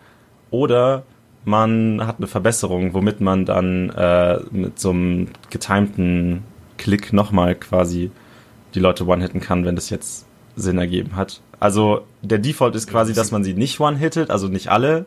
oder 0.51 1.05
man 1.45 2.05
hat 2.07 2.17
eine 2.19 2.27
Verbesserung, 2.27 2.93
womit 2.93 3.21
man 3.21 3.45
dann 3.45 3.91
äh, 3.91 4.41
mit 4.51 4.79
so 4.81 4.91
einem 4.91 5.29
getimten 5.51 6.43
Klick 6.77 7.13
nochmal 7.13 7.55
quasi 7.55 8.11
die 8.75 8.81
Leute 8.81 9.07
one-hitten 9.07 9.41
kann, 9.41 9.65
wenn 9.65 9.77
das 9.77 9.91
jetzt 9.91 10.27
Sinn 10.57 10.79
ergeben 10.79 11.17
hat. 11.17 11.41
Also 11.61 12.03
der 12.23 12.39
Default 12.39 12.75
ist 12.75 12.89
quasi, 12.89 13.13
dass 13.13 13.31
man 13.31 13.45
sie 13.45 13.55
nicht 13.55 13.79
one-hittet, 13.81 14.31
also 14.31 14.49
nicht 14.49 14.69
alle, 14.69 15.07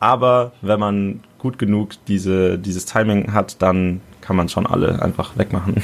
aber 0.00 0.52
wenn 0.62 0.80
man 0.80 1.20
gut 1.38 1.58
genug 1.58 1.92
diese, 2.08 2.58
dieses 2.58 2.86
Timing 2.86 3.32
hat, 3.32 3.60
dann 3.62 4.00
kann 4.20 4.36
man 4.36 4.48
schon 4.48 4.66
alle 4.66 5.02
einfach 5.02 5.36
wegmachen. 5.36 5.76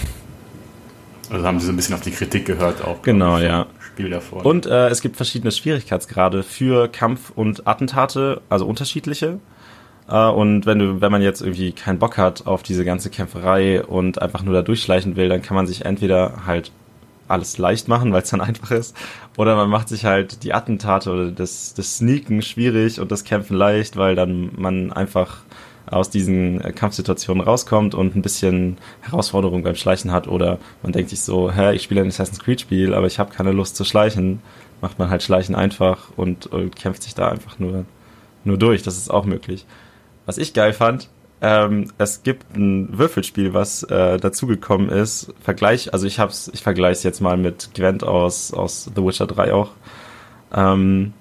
Also 1.30 1.46
haben 1.46 1.60
sie 1.60 1.66
so 1.66 1.72
ein 1.72 1.76
bisschen 1.76 1.94
auf 1.94 2.00
die 2.00 2.10
Kritik 2.10 2.44
gehört 2.44 2.82
auch. 2.82 3.02
Genau, 3.02 3.38
ja. 3.38 3.66
Spiel 3.78 4.10
davor. 4.10 4.44
Und 4.44 4.66
äh, 4.66 4.88
es 4.88 5.00
gibt 5.00 5.16
verschiedene 5.16 5.52
Schwierigkeitsgrade 5.52 6.42
für 6.42 6.88
Kampf 6.88 7.30
und 7.34 7.68
Attentate, 7.68 8.40
also 8.48 8.66
unterschiedliche. 8.66 9.38
Äh, 10.08 10.26
und 10.28 10.66
wenn 10.66 10.78
du, 10.78 11.00
wenn 11.00 11.12
man 11.12 11.22
jetzt 11.22 11.40
irgendwie 11.40 11.72
keinen 11.72 11.98
Bock 11.98 12.18
hat 12.18 12.46
auf 12.46 12.62
diese 12.62 12.84
ganze 12.84 13.10
Kämpferei 13.10 13.84
und 13.84 14.20
einfach 14.20 14.42
nur 14.42 14.54
da 14.54 14.62
durchschleichen 14.62 15.16
will, 15.16 15.28
dann 15.28 15.42
kann 15.42 15.54
man 15.54 15.66
sich 15.66 15.84
entweder 15.84 16.46
halt 16.46 16.72
alles 17.30 17.58
leicht 17.58 17.88
machen, 17.88 18.12
weil 18.12 18.22
es 18.22 18.30
dann 18.30 18.40
einfach 18.50 18.70
ist. 18.70 18.96
Oder 19.37 19.56
man 19.56 19.70
macht 19.70 19.88
sich 19.88 20.04
halt 20.04 20.42
die 20.42 20.52
Attentate 20.52 21.10
oder 21.10 21.30
das, 21.30 21.75
das 21.75 21.96
Sneaken 21.96 22.42
schwierig 22.42 23.00
und 23.00 23.10
das 23.10 23.25
Kämpfen 23.25 23.56
leicht, 23.56 23.96
weil 23.96 24.14
dann 24.14 24.50
man 24.56 24.92
einfach 24.92 25.38
aus 25.87 26.10
diesen 26.10 26.60
Kampfsituationen 26.75 27.42
rauskommt 27.42 27.94
und 27.94 28.14
ein 28.14 28.22
bisschen 28.22 28.78
Herausforderung 29.00 29.62
beim 29.64 29.75
Schleichen 29.75 30.12
hat 30.12 30.28
oder 30.28 30.58
man 30.82 30.92
denkt 30.92 31.10
sich 31.10 31.20
so, 31.20 31.50
hä, 31.50 31.75
ich 31.75 31.82
spiele 31.82 32.02
ein 32.02 32.08
Assassin's 32.08 32.38
Creed 32.38 32.60
Spiel, 32.60 32.94
aber 32.94 33.06
ich 33.06 33.18
habe 33.18 33.32
keine 33.34 33.50
Lust 33.50 33.76
zu 33.76 33.84
schleichen, 33.84 34.40
macht 34.80 34.99
man 34.99 35.10
halt 35.10 35.22
Schleichen 35.22 35.54
einfach 35.54 36.10
und, 36.16 36.46
und 36.46 36.76
kämpft 36.76 37.02
sich 37.02 37.14
da 37.14 37.28
einfach 37.28 37.58
nur, 37.58 37.84
nur 38.44 38.56
durch. 38.56 38.82
Das 38.82 38.96
ist 38.96 39.10
auch 39.10 39.25
möglich. 39.25 39.66
Was 40.26 40.38
ich 40.38 40.54
geil 40.54 40.72
fand, 40.72 41.08
ähm, 41.42 41.90
es 41.99 42.23
gibt 42.23 42.56
ein 42.56 42.97
Würfelspiel, 42.99 43.54
was 43.54 43.82
äh, 43.85 44.18
dazugekommen 44.18 44.88
ist. 44.90 45.32
Vergleich, 45.42 45.92
also 45.92 46.06
ich 46.06 46.18
hab's, 46.18 46.50
ich 46.52 46.62
vergleiche 46.62 46.92
es 46.92 47.02
jetzt 47.02 47.20
mal 47.20 47.37
mit 47.37 47.70
Gwent 47.75 48.04
aus, 48.04 48.52
aus 48.52 48.90
The 48.94 49.02
Witcher 49.02 49.26
3 49.26 49.52
auch. 49.54 49.70
Ähm, 50.54 51.12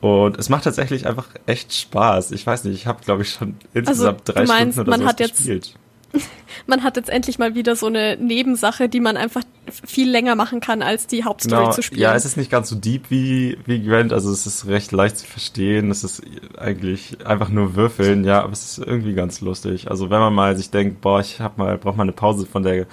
Und 0.00 0.38
es 0.38 0.48
macht 0.48 0.64
tatsächlich 0.64 1.06
einfach 1.06 1.26
echt 1.46 1.72
Spaß. 1.74 2.30
Ich 2.32 2.46
weiß 2.46 2.64
nicht, 2.64 2.74
ich 2.74 2.86
habe, 2.86 3.02
glaube 3.04 3.22
ich, 3.22 3.30
schon 3.30 3.56
insgesamt 3.74 4.20
also, 4.28 4.32
drei 4.32 4.44
meinst, 4.46 4.74
Stunden 4.74 4.90
oder 4.90 4.98
man 4.98 5.06
hat 5.08 5.16
gespielt. 5.16 5.74
Man 6.66 6.82
hat 6.82 6.96
jetzt 6.96 7.08
endlich 7.08 7.38
mal 7.38 7.54
wieder 7.54 7.76
so 7.76 7.86
eine 7.86 8.16
Nebensache, 8.16 8.88
die 8.88 9.00
man 9.00 9.16
einfach 9.16 9.42
viel 9.86 10.10
länger 10.10 10.34
machen 10.34 10.60
kann, 10.60 10.82
als 10.82 11.06
die 11.06 11.24
Hauptstory 11.24 11.62
genau, 11.62 11.72
zu 11.72 11.82
spielen. 11.82 12.00
Ja, 12.02 12.14
es 12.14 12.24
ist 12.24 12.36
nicht 12.36 12.50
ganz 12.50 12.68
so 12.68 12.76
deep 12.76 13.10
wie, 13.10 13.58
wie 13.66 13.82
Gwent, 13.82 14.12
also 14.12 14.30
es 14.30 14.46
ist 14.46 14.66
recht 14.66 14.92
leicht 14.92 15.18
zu 15.18 15.26
verstehen. 15.26 15.90
Es 15.90 16.04
ist 16.04 16.22
eigentlich 16.58 17.24
einfach 17.26 17.48
nur 17.48 17.74
würfeln, 17.74 18.24
ja, 18.24 18.42
aber 18.42 18.52
es 18.52 18.64
ist 18.64 18.86
irgendwie 18.86 19.14
ganz 19.14 19.40
lustig. 19.40 19.90
Also 19.90 20.10
wenn 20.10 20.20
man 20.20 20.34
mal 20.34 20.56
sich 20.56 20.70
denkt, 20.70 21.00
boah, 21.00 21.20
ich 21.20 21.40
hab 21.40 21.58
mal, 21.58 21.78
brauche 21.78 21.96
mal 21.96 22.02
eine 22.02 22.12
Pause 22.12 22.46
von 22.46 22.62
der 22.62 22.86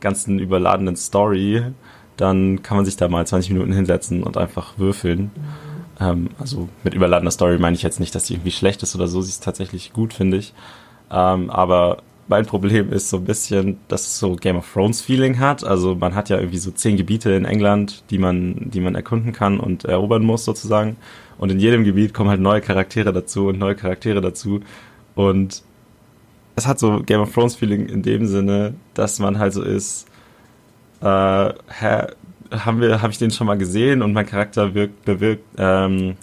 ganzen 0.00 0.38
überladenen 0.38 0.96
Story, 0.96 1.62
dann 2.16 2.62
kann 2.62 2.76
man 2.76 2.84
sich 2.84 2.96
da 2.96 3.08
mal 3.08 3.26
20 3.26 3.50
Minuten 3.52 3.72
hinsetzen 3.72 4.22
und 4.22 4.36
einfach 4.36 4.78
würfeln. 4.78 5.30
Ähm, 6.00 6.30
also 6.38 6.68
mit 6.84 6.94
überladener 6.94 7.30
Story 7.30 7.58
meine 7.58 7.76
ich 7.76 7.82
jetzt 7.82 8.00
nicht, 8.00 8.14
dass 8.14 8.24
die 8.24 8.34
irgendwie 8.34 8.50
schlecht 8.50 8.82
ist 8.82 8.94
oder 8.94 9.06
so, 9.06 9.22
sie 9.22 9.30
ist 9.30 9.42
tatsächlich 9.42 9.92
gut, 9.92 10.12
finde 10.12 10.36
ich. 10.36 10.52
Ähm, 11.10 11.50
aber 11.50 11.98
mein 12.28 12.46
Problem 12.46 12.92
ist 12.92 13.10
so 13.10 13.18
ein 13.18 13.24
bisschen, 13.24 13.78
dass 13.88 14.02
es 14.02 14.18
so 14.18 14.36
Game 14.36 14.56
of 14.56 14.72
Thrones 14.72 15.00
Feeling 15.00 15.38
hat. 15.38 15.64
Also 15.64 15.94
man 15.94 16.14
hat 16.14 16.28
ja 16.28 16.38
irgendwie 16.38 16.58
so 16.58 16.70
zehn 16.70 16.96
Gebiete 16.96 17.32
in 17.32 17.44
England, 17.44 18.04
die 18.10 18.18
man, 18.18 18.70
die 18.70 18.80
man 18.80 18.94
erkunden 18.94 19.32
kann 19.32 19.58
und 19.60 19.84
erobern 19.84 20.22
muss 20.22 20.44
sozusagen. 20.44 20.96
Und 21.38 21.50
in 21.50 21.58
jedem 21.58 21.84
Gebiet 21.84 22.14
kommen 22.14 22.30
halt 22.30 22.40
neue 22.40 22.60
Charaktere 22.60 23.12
dazu 23.12 23.48
und 23.48 23.58
neue 23.58 23.74
Charaktere 23.74 24.20
dazu. 24.20 24.60
Und 25.14 25.62
es 26.54 26.66
hat 26.66 26.78
so 26.78 27.02
Game 27.04 27.20
of 27.20 27.32
Thrones 27.32 27.56
Feeling 27.56 27.86
in 27.86 28.02
dem 28.02 28.26
Sinne, 28.26 28.74
dass 28.94 29.18
man 29.18 29.38
halt 29.38 29.52
so 29.52 29.62
ist, 29.62 30.06
äh, 31.00 31.04
hä, 31.06 32.06
haben 32.52 32.80
wir, 32.80 33.02
habe 33.02 33.12
ich 33.12 33.18
den 33.18 33.30
schon 33.30 33.46
mal 33.46 33.58
gesehen 33.58 34.02
und 34.02 34.12
mein 34.12 34.26
Charakter 34.26 34.74
wirkt, 34.74 35.04
bewirkt, 35.04 35.44
ähm, 35.58 36.16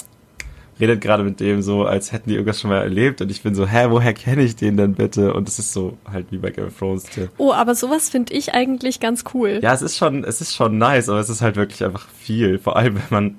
redet 0.80 1.02
gerade 1.02 1.24
mit 1.24 1.40
dem 1.40 1.62
so, 1.62 1.84
als 1.84 2.12
hätten 2.12 2.30
die 2.30 2.36
irgendwas 2.36 2.62
schon 2.62 2.70
mal 2.70 2.82
erlebt 2.82 3.22
und 3.22 3.30
ich 3.30 3.42
bin 3.44 3.56
so, 3.56 3.68
hä, 3.68 3.88
woher 3.90 4.14
kenne 4.14 4.44
ich 4.44 4.56
den 4.56 4.78
denn 4.78 4.94
bitte? 4.94 5.34
Und 5.34 5.48
es 5.48 5.60
ist 5.60 5.74
so 5.74 5.98
halt 6.10 6.28
wie 6.32 6.38
bei 6.38 6.52
Game 6.52 6.68
of 6.68 6.78
Thrones. 6.78 7.06
Oh, 7.38 7.52
aber 7.52 7.76
sowas 7.76 8.10
finde 8.10 8.34
ich 8.34 8.54
eigentlich 8.54 9.00
ganz 9.00 9.24
cool. 9.34 9.60
Ja, 9.62 9.74
es 9.74 9.82
ist 9.82 9.98
schon, 9.98 10.24
es 10.24 10.42
ist 10.42 10.56
schon 10.56 10.78
nice, 10.78 11.10
aber 11.10 11.20
es 11.20 11.30
ist 11.30 11.42
halt 11.42 11.56
wirklich 11.56 11.84
einfach 11.84 12.08
viel. 12.10 12.60
Vor 12.60 12.78
allem, 12.78 12.96
wenn 12.96 13.04
man 13.10 13.36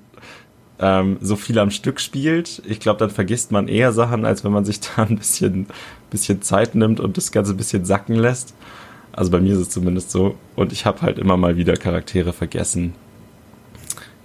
ähm, 0.80 1.18
so 1.20 1.36
viel 1.36 1.58
am 1.58 1.70
Stück 1.70 2.00
spielt. 2.00 2.62
Ich 2.66 2.80
glaube, 2.80 2.98
dann 2.98 3.10
vergisst 3.10 3.52
man 3.52 3.68
eher 3.68 3.92
Sachen, 3.92 4.24
als 4.24 4.44
wenn 4.44 4.52
man 4.52 4.64
sich 4.64 4.80
da 4.96 5.02
ein 5.02 5.18
bisschen, 5.18 5.66
bisschen 6.10 6.42
Zeit 6.42 6.74
nimmt 6.74 7.00
und 7.00 7.16
das 7.16 7.32
Ganze 7.32 7.52
ein 7.52 7.58
bisschen 7.58 7.84
sacken 7.84 8.16
lässt. 8.16 8.54
Also 9.12 9.30
bei 9.30 9.40
mir 9.40 9.52
ist 9.52 9.58
es 9.58 9.70
zumindest 9.70 10.10
so. 10.10 10.36
Und 10.56 10.72
ich 10.72 10.86
habe 10.86 11.02
halt 11.02 11.18
immer 11.18 11.36
mal 11.36 11.56
wieder 11.56 11.74
Charaktere 11.74 12.32
vergessen. 12.32 12.94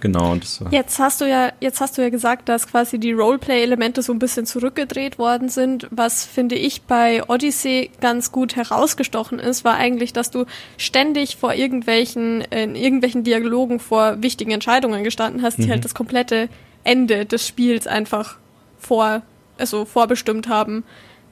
Genau. 0.00 0.32
Und 0.32 0.44
das 0.44 0.60
war 0.62 0.72
jetzt 0.72 0.98
hast 0.98 1.20
du 1.20 1.28
ja, 1.28 1.52
jetzt 1.60 1.80
hast 1.80 1.96
du 1.96 2.02
ja 2.02 2.10
gesagt, 2.10 2.48
dass 2.48 2.68
quasi 2.68 2.98
die 2.98 3.12
Roleplay-Elemente 3.12 4.02
so 4.02 4.12
ein 4.12 4.18
bisschen 4.18 4.44
zurückgedreht 4.44 5.18
worden 5.18 5.48
sind. 5.48 5.88
Was 5.90 6.24
finde 6.24 6.54
ich 6.54 6.82
bei 6.82 7.22
Odyssey 7.28 7.90
ganz 8.00 8.30
gut 8.30 8.56
herausgestochen 8.56 9.38
ist, 9.38 9.64
war 9.64 9.76
eigentlich, 9.76 10.12
dass 10.12 10.30
du 10.30 10.44
ständig 10.76 11.36
vor 11.36 11.54
irgendwelchen, 11.54 12.42
in 12.42 12.74
irgendwelchen 12.74 13.24
Dialogen 13.24 13.80
vor 13.80 14.22
wichtigen 14.22 14.50
Entscheidungen 14.50 15.02
gestanden 15.02 15.42
hast, 15.42 15.58
die 15.58 15.66
mhm. 15.66 15.70
halt 15.70 15.84
das 15.84 15.94
komplette 15.94 16.48
Ende 16.84 17.24
des 17.24 17.46
Spiels 17.46 17.86
einfach 17.86 18.36
vor, 18.78 19.22
also 19.58 19.84
vorbestimmt 19.84 20.48
haben. 20.48 20.84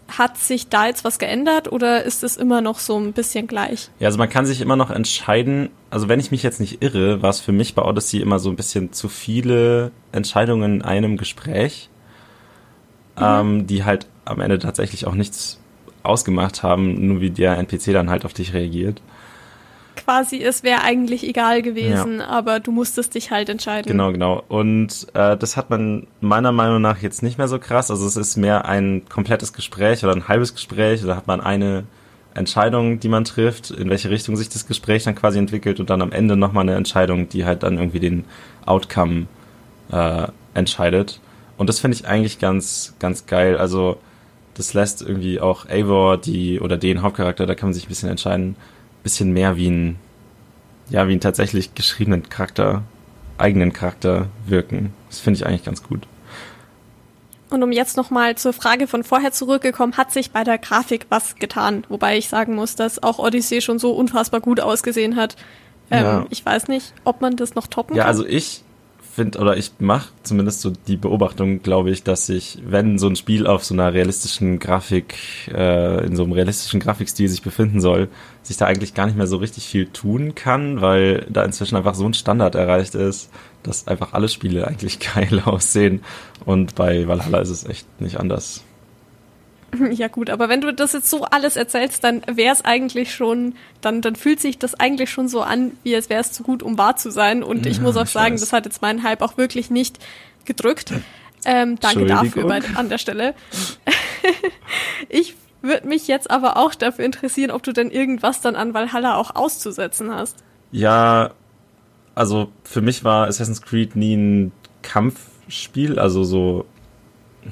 Hat 0.09 0.37
sich 0.37 0.69
da 0.69 0.87
jetzt 0.87 1.05
was 1.05 1.19
geändert 1.19 1.73
oder 1.73 2.05
ist 2.05 2.23
es 2.23 2.37
immer 2.37 2.61
noch 2.61 2.79
so 2.79 2.99
ein 2.99 3.13
bisschen 3.13 3.47
gleich? 3.47 3.91
Ja, 3.99 4.09
also 4.09 4.19
man 4.19 4.29
kann 4.29 4.47
sich 4.47 4.61
immer 4.61 4.77
noch 4.77 4.91
entscheiden. 4.91 5.71
Also 5.91 6.09
wenn 6.09 6.21
ich 6.21 6.31
mich 6.31 6.43
jetzt 6.43 6.61
nicht 6.61 6.83
irre, 6.83 7.23
war 7.23 7.31
es 7.31 7.41
für 7.41 7.53
mich 7.53 7.75
bei 7.75 7.83
Odyssey 7.83 8.21
immer 8.21 8.39
so 8.39 8.51
ein 8.51 8.57
bisschen 8.57 8.93
zu 8.93 9.09
viele 9.09 9.93
Entscheidungen 10.13 10.77
in 10.77 10.83
einem 10.83 11.17
Gespräch, 11.17 11.89
mhm. 13.17 13.25
ähm, 13.25 13.67
die 13.67 13.85
halt 13.85 14.07
am 14.25 14.41
Ende 14.41 14.59
tatsächlich 14.59 15.07
auch 15.07 15.15
nichts 15.15 15.59
ausgemacht 16.03 16.63
haben, 16.63 17.07
nur 17.07 17.21
wie 17.21 17.31
der 17.31 17.57
NPC 17.59 17.93
dann 17.93 18.11
halt 18.11 18.25
auf 18.25 18.35
dich 18.35 18.53
reagiert 18.53 19.01
quasi, 20.05 20.43
es 20.43 20.63
wäre 20.63 20.83
eigentlich 20.83 21.27
egal 21.27 21.63
gewesen, 21.63 22.19
ja. 22.19 22.27
aber 22.27 22.61
du 22.61 22.71
musstest 22.71 23.15
dich 23.15 23.31
halt 23.31 23.49
entscheiden. 23.49 23.91
Genau, 23.91 24.13
genau. 24.13 24.43
Und 24.49 25.07
äh, 25.15 25.37
das 25.37 25.57
hat 25.57 25.71
man 25.71 26.07
meiner 26.21 26.53
Meinung 26.53 26.83
nach 26.83 26.99
jetzt 26.99 27.23
nicht 27.23 27.39
mehr 27.39 27.49
so 27.49 27.59
krass. 27.59 27.91
Also 27.91 28.07
es 28.07 28.17
ist 28.17 28.37
mehr 28.37 28.67
ein 28.67 29.03
komplettes 29.09 29.53
Gespräch 29.53 30.05
oder 30.05 30.15
ein 30.15 30.29
halbes 30.29 30.55
Gespräch. 30.55 31.03
Da 31.05 31.17
hat 31.17 31.27
man 31.27 31.41
eine 31.41 31.85
Entscheidung, 32.35 33.01
die 33.01 33.09
man 33.09 33.25
trifft, 33.25 33.71
in 33.71 33.89
welche 33.89 34.11
Richtung 34.11 34.37
sich 34.37 34.49
das 34.49 34.67
Gespräch 34.67 35.05
dann 35.05 35.15
quasi 35.15 35.39
entwickelt 35.39 35.81
und 35.81 35.89
dann 35.89 36.03
am 36.03 36.13
Ende 36.13 36.37
nochmal 36.37 36.63
eine 36.63 36.75
Entscheidung, 36.75 37.29
die 37.29 37.45
halt 37.45 37.63
dann 37.63 37.79
irgendwie 37.79 38.01
den 38.01 38.25
Outcome 38.67 39.27
äh, 39.91 40.27
entscheidet. 40.53 41.21
Und 41.57 41.69
das 41.69 41.79
finde 41.79 41.97
ich 41.97 42.07
eigentlich 42.07 42.39
ganz, 42.39 42.95
ganz 42.99 43.27
geil. 43.27 43.57
Also 43.57 43.99
das 44.55 44.75
lässt 44.75 45.03
irgendwie 45.03 45.41
auch 45.41 45.69
Eivor, 45.69 46.17
die 46.17 46.61
oder 46.61 46.77
den 46.77 47.03
Hauptcharakter, 47.03 47.47
da 47.47 47.55
kann 47.55 47.69
man 47.69 47.75
sich 47.75 47.87
ein 47.87 47.89
bisschen 47.89 48.09
entscheiden, 48.09 48.57
bisschen 49.05 49.33
mehr 49.33 49.57
wie 49.57 49.71
ein, 49.71 49.97
ja, 50.91 51.07
wie 51.07 51.13
einen 51.13 51.21
tatsächlich 51.21 51.75
geschriebenen 51.77 52.29
Charakter, 52.29 52.83
eigenen 53.39 53.73
Charakter 53.73 54.27
wirken. 54.47 54.93
Das 55.09 55.21
finde 55.21 55.39
ich 55.39 55.47
eigentlich 55.47 55.65
ganz 55.65 55.85
gut. 55.85 56.09
Und 57.51 57.63
um 57.63 57.71
jetzt 57.71 57.97
nochmal 57.97 58.37
zur 58.37 58.53
Frage 58.53 58.89
von 58.89 59.05
vorher 59.05 59.31
zurückgekommen, 59.31 59.97
hat 59.97 60.11
sich 60.11 60.33
bei 60.33 60.43
der 60.43 60.59
Grafik 60.59 61.07
was 61.09 61.37
getan? 61.37 61.85
Wobei 61.89 62.19
ich 62.19 62.29
sagen 62.29 62.57
muss, 62.57 62.75
dass 62.75 63.01
auch 63.01 63.21
Odyssey 63.21 63.61
schon 63.61 63.79
so 63.79 63.93
unfassbar 63.93 64.41
gut 64.41 64.59
ausgesehen 64.59 65.15
hat. 65.15 65.37
Ähm, 65.91 66.05
ja. 66.05 66.27
Ich 66.31 66.45
weiß 66.45 66.67
nicht, 66.67 66.93
ob 67.05 67.21
man 67.21 67.37
das 67.37 67.55
noch 67.55 67.69
toppen 67.69 67.95
ja, 67.95 68.03
kann. 68.03 68.07
Ja, 68.07 68.19
also 68.19 68.27
ich 68.27 68.65
finde, 69.15 69.39
oder 69.39 69.57
ich 69.57 69.73
mache 69.79 70.09
zumindest 70.25 70.63
so 70.63 70.71
die 70.71 70.97
Beobachtung, 70.97 71.63
glaube 71.63 71.91
ich, 71.91 72.03
dass 72.03 72.27
sich, 72.27 72.59
wenn 72.67 72.99
so 72.99 73.07
ein 73.07 73.15
Spiel 73.15 73.47
auf 73.47 73.65
so 73.65 73.75
einer 73.75 73.95
realistischen 73.95 74.59
Grafik, 74.59 75.15
äh, 75.49 76.05
in 76.05 76.17
so 76.17 76.25
einem 76.25 76.33
realistischen 76.33 76.81
Grafikstil 76.81 77.29
sich 77.29 77.43
befinden 77.43 77.81
soll, 77.81 78.09
sich 78.47 78.57
da 78.57 78.67
eigentlich 78.67 78.95
gar 78.95 79.07
nicht 79.07 79.17
mehr 79.17 79.27
so 79.27 79.39
richtig 79.39 79.67
viel 79.67 79.87
tun 79.87 80.35
kann, 80.35 80.81
weil 80.81 81.27
da 81.31 81.43
inzwischen 81.45 81.77
einfach 81.77 81.95
so 81.95 82.07
ein 82.07 82.15
Standard 82.15 82.55
erreicht 82.55 82.95
ist, 82.95 83.31
dass 83.63 83.89
einfach 83.89 84.13
alle 84.13 84.29
Spiele 84.29 84.67
eigentlich 84.67 85.01
geil 85.15 85.43
aussehen. 85.45 86.03
Und 86.45 86.75
bei 86.75 87.09
Valhalla 87.09 87.39
ist 87.41 87.51
es 87.51 87.65
echt 87.65 87.87
nicht 88.01 88.19
anders. 88.21 88.63
Ja 89.91 90.07
gut, 90.07 90.31
aber 90.31 90.49
wenn 90.49 90.61
du 90.61 90.73
das 90.73 90.93
jetzt 90.93 91.11
so 91.11 91.25
alles 91.25 91.57
erzählst, 91.57 92.05
dann 92.05 92.23
wäre 92.31 92.55
es 92.55 92.65
eigentlich 92.65 93.13
schon, 93.13 93.55
dann, 93.81 94.03
dann 94.03 94.15
fühlt 94.15 94.41
sich 94.41 94.57
das 94.57 94.75
eigentlich 94.79 95.11
schon 95.11 95.27
so 95.27 95.43
an, 95.43 95.73
wie 95.83 95.97
als 95.97 96.09
wäre 96.09 96.21
es 96.21 96.31
zu 96.31 96.45
gut, 96.45 96.63
um 96.63 96.79
wahr 96.79 96.95
zu 96.95 97.11
sein. 97.11 97.43
Und 97.43 97.67
ich 97.67 97.81
muss 97.81 97.97
auch 97.97 98.07
sagen, 98.07 98.37
das 98.39 98.53
hat 98.53 98.67
jetzt 98.67 98.83
meinen 98.83 99.03
Hype 99.03 99.21
auch 99.21 99.37
wirklich 99.37 99.71
nicht 99.71 99.99
gedrückt. 100.45 100.93
Ähm, 101.45 101.77
danke 101.81 102.07
dafür 102.07 102.47
bei, 102.47 102.61
an 102.77 102.89
der 102.89 102.99
Stelle. 102.99 103.35
ich 105.09 105.35
würde 105.65 105.89
mich 105.89 106.07
jetzt 106.07 106.31
aber 106.31 106.57
auch 106.57 106.75
dafür 106.75 107.05
interessieren, 107.05 107.51
ob 107.51 107.63
du 107.63 107.73
denn 107.73 107.91
irgendwas 107.91 108.41
dann 108.41 108.55
an 108.57 108.75
Valhalla 108.75 109.17
auch 109.17 109.35
auszusetzen 109.35 110.15
hast. 110.15 110.37
Ja, 110.71 111.33
also 112.15 112.53
für 112.63 112.81
mich 112.81 113.03
war 113.03 113.27
Assassin's 113.27 113.63
Creed 113.63 113.97
nie 113.97 114.17
ein 114.17 114.53
Kampfspiel, 114.83 115.99
also 115.99 116.23
so 116.23 116.67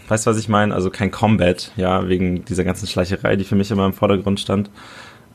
weißt 0.09 0.27
du, 0.27 0.31
was 0.31 0.39
ich 0.39 0.49
meine? 0.49 0.75
Also 0.75 0.91
kein 0.91 1.11
Combat, 1.11 1.73
ja, 1.77 2.09
wegen 2.09 2.45
dieser 2.45 2.65
ganzen 2.65 2.87
Schleicherei, 2.87 3.37
die 3.37 3.45
für 3.45 3.57
mich 3.57 3.71
immer 3.71 3.87
im 3.87 3.93
Vordergrund 3.93 4.41
stand. 4.41 4.71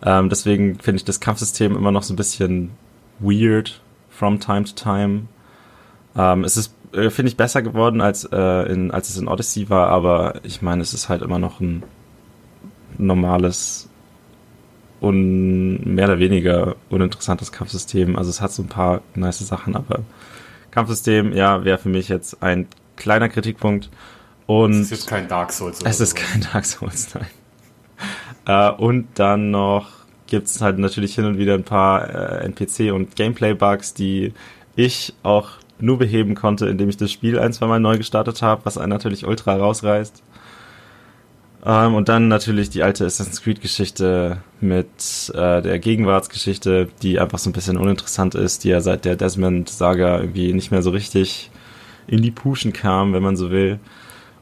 Ähm, 0.03 0.29
deswegen 0.29 0.79
finde 0.79 0.98
ich 0.98 1.05
das 1.05 1.19
Kampfsystem 1.19 1.75
immer 1.75 1.91
noch 1.91 2.03
so 2.03 2.13
ein 2.13 2.17
bisschen 2.17 2.72
weird 3.19 3.81
from 4.10 4.39
time 4.39 4.63
to 4.63 4.74
time. 4.74 5.24
Ähm, 6.15 6.43
es 6.43 6.57
ist, 6.57 6.74
äh, 6.93 7.10
finde 7.10 7.29
ich, 7.29 7.38
besser 7.38 7.62
geworden, 7.62 8.01
als, 8.01 8.25
äh, 8.25 8.72
in, 8.72 8.91
als 8.91 9.10
es 9.10 9.17
in 9.17 9.27
Odyssey 9.27 9.69
war, 9.69 9.88
aber 9.89 10.39
ich 10.43 10.62
meine, 10.62 10.81
es 10.81 10.93
ist 10.93 11.10
halt 11.10 11.22
immer 11.22 11.39
noch 11.39 11.60
ein 11.60 11.84
normales 12.98 13.89
und 15.00 15.86
mehr 15.86 16.06
oder 16.06 16.20
weniger 16.20 16.75
uninteressantes 16.89 17.51
Kampfsystem. 17.51 18.16
Also 18.16 18.30
es 18.30 18.42
hat 18.42 18.51
so 18.51 18.63
ein 18.63 18.68
paar 18.68 19.01
nice 19.16 19.39
Sachen, 19.39 19.75
aber 19.75 20.00
Kampfsystem, 20.72 21.34
ja, 21.34 21.63
wäre 21.63 21.77
für 21.77 21.89
mich 21.89 22.10
jetzt 22.10 22.42
ein 22.42 22.68
kleiner 22.96 23.30
Kritikpunkt. 23.30 23.89
Und 24.48 24.72
es 24.72 24.80
ist 24.80 24.92
jetzt 24.92 25.08
kein 25.08 25.27
Dark 25.27 25.51
Souls. 25.51 25.80
Es 25.84 26.00
ist 26.00 26.18
so. 26.18 26.24
kein 26.24 26.42
Dark 26.42 26.66
Souls, 26.66 27.10
nein. 27.13 27.27
äh, 28.46 28.72
und 28.82 29.08
dann 29.16 29.51
noch 29.51 29.89
gibt 30.27 30.48
es 30.48 30.62
halt 30.62 30.77
natürlich 30.77 31.16
hin 31.16 31.25
und 31.25 31.38
wieder 31.38 31.54
ein 31.54 31.63
paar 31.63 32.42
äh, 32.44 32.48
NPC- 32.48 32.92
und 32.92 33.16
Gameplay-Bugs, 33.16 33.94
die 33.94 34.34
ich 34.75 35.13
auch 35.24 35.51
nur 35.80 35.98
beheben 35.98 36.36
konnte, 36.36 36.68
indem 36.68 36.89
ich 36.89 36.98
das 36.98 37.12
Spiel 37.12 37.39
ein, 37.39 37.54
zwei 37.54 37.68
Mal 37.68 37.80
neu 37.80 37.98
gestartet 37.98 38.42
habe, 38.42 38.66
was 38.66 38.77
einen 38.77 38.89
natürlich 38.89 39.25
ultra 39.25 39.56
rausreißt. 39.56 40.24
Ähm, 41.68 41.96
und 41.96 42.08
dann 42.08 42.30
natürlich 42.30 42.70
die 42.70 42.82
alte 42.82 43.06
Assassin's 43.06 43.42
Creed-Geschichte 43.44 44.38
mit 44.62 44.88
äh, 45.36 45.62
der 45.62 45.80
Gegenwartsgeschichte, 45.80 46.88
die 47.02 47.20
einfach 47.20 47.40
so 47.40 47.50
ein 47.50 47.54
bisschen 47.54 47.76
uninteressant 47.76 48.36
ist, 48.36 48.64
die 48.64 48.70
ja 48.70 48.80
seit 48.80 49.04
der 49.04 49.18
Desmond-Saga 49.18 50.22
irgendwie 50.22 50.54
nicht 50.54 50.72
mehr 50.72 50.82
so 50.82 50.92
richtig 50.92 51.52
in 52.08 52.22
die 52.22 52.32
Puschen 52.32 52.72
kam, 52.72 53.12
wenn 53.12 53.22
man 53.22 53.36
so 53.36 53.52
will. 53.52 53.80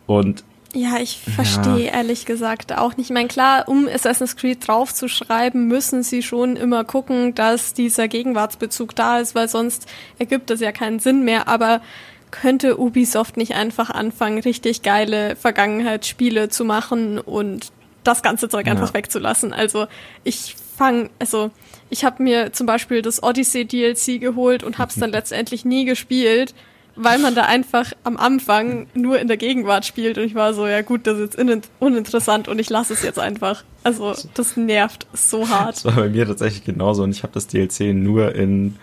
Und 0.05 0.43
ja, 0.75 0.97
ich 1.01 1.19
verstehe 1.19 1.85
ja. 1.85 1.93
ehrlich 1.93 2.25
gesagt 2.27 2.77
auch 2.77 2.95
nicht. 2.97 3.09
Ich 3.09 3.13
meine, 3.13 3.29
klar, 3.29 3.67
um 3.67 3.87
Assassin's 3.87 4.35
Creed 4.35 4.67
draufzuschreiben, 4.67 5.67
müssen 5.67 6.03
sie 6.03 6.21
schon 6.21 6.57
immer 6.57 6.83
gucken, 6.83 7.33
dass 7.33 7.73
dieser 7.73 8.07
Gegenwartsbezug 8.07 8.93
da 8.93 9.19
ist, 9.19 9.33
weil 9.33 9.47
sonst 9.47 9.87
ergibt 10.19 10.51
das 10.51 10.59
ja 10.59 10.71
keinen 10.71 10.99
Sinn 10.99 11.23
mehr. 11.23 11.47
Aber 11.47 11.81
könnte 12.31 12.79
Ubisoft 12.79 13.37
nicht 13.37 13.55
einfach 13.55 13.89
anfangen, 13.89 14.39
richtig 14.39 14.81
geile 14.81 15.35
Vergangenheitsspiele 15.35 16.49
zu 16.49 16.65
machen 16.65 17.19
und 17.19 17.71
das 18.03 18.21
ganze 18.21 18.49
Zeug 18.49 18.67
einfach 18.67 18.89
ja. 18.89 18.93
wegzulassen. 18.93 19.53
Also 19.53 19.87
ich 20.23 20.55
fange, 20.77 21.09
also 21.19 21.51
ich 21.89 22.05
habe 22.05 22.21
mir 22.21 22.53
zum 22.53 22.67
Beispiel 22.67 23.01
das 23.01 23.23
Odyssey 23.23 23.65
DLC 23.65 24.19
geholt 24.19 24.63
und 24.63 24.77
habe 24.77 24.91
es 24.91 24.97
dann 24.97 25.11
letztendlich 25.11 25.65
nie 25.65 25.85
gespielt, 25.85 26.53
weil 26.95 27.19
man 27.19 27.35
da 27.35 27.43
einfach 27.43 27.91
am 28.03 28.17
Anfang 28.17 28.87
nur 28.93 29.19
in 29.19 29.27
der 29.27 29.37
Gegenwart 29.37 29.85
spielt 29.85 30.17
und 30.17 30.23
ich 30.23 30.35
war 30.35 30.53
so, 30.53 30.65
ja 30.65 30.81
gut, 30.81 31.07
das 31.07 31.19
ist 31.19 31.37
jetzt 31.37 31.69
uninteressant 31.79 32.47
und 32.47 32.59
ich 32.59 32.69
lasse 32.69 32.93
es 32.93 33.03
jetzt 33.03 33.19
einfach. 33.19 33.63
Also 33.83 34.13
das 34.33 34.57
nervt 34.57 35.05
so 35.13 35.49
hart. 35.49 35.75
Das 35.77 35.85
war 35.85 35.95
bei 35.95 36.09
mir 36.09 36.25
tatsächlich 36.25 36.63
genauso 36.63 37.03
und 37.03 37.11
ich 37.11 37.23
habe 37.23 37.33
das 37.33 37.47
DLC 37.47 37.93
nur 37.93 38.33
in, 38.33 38.77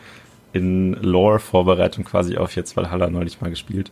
in 0.53 0.95
Lore-Vorbereitung 0.95 2.05
quasi 2.05 2.37
auf 2.37 2.55
jetzt 2.57 2.77
Valhalla 2.77 3.09
neulich 3.09 3.41
mal 3.41 3.51
gespielt. 3.51 3.91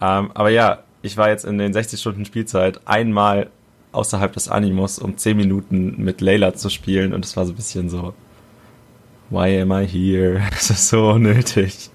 Ähm, 0.00 0.30
aber 0.34 0.50
ja, 0.50 0.80
ich 1.02 1.16
war 1.16 1.28
jetzt 1.28 1.44
in 1.44 1.58
den 1.58 1.72
60 1.72 2.00
Stunden 2.00 2.24
Spielzeit 2.24 2.80
einmal 2.84 3.48
außerhalb 3.92 4.32
des 4.32 4.48
Animus, 4.48 4.98
um 4.98 5.16
10 5.16 5.36
Minuten 5.36 5.94
mit 5.96 6.20
Layla 6.20 6.54
zu 6.54 6.68
spielen 6.68 7.14
und 7.14 7.24
es 7.24 7.36
war 7.36 7.46
so 7.46 7.52
ein 7.52 7.56
bisschen 7.56 7.88
so, 7.88 8.14
why 9.30 9.60
am 9.60 9.72
I 9.72 9.86
here? 9.86 10.42
Es 10.52 10.70
ist 10.70 10.88
so 10.88 11.16
nötig. 11.18 11.90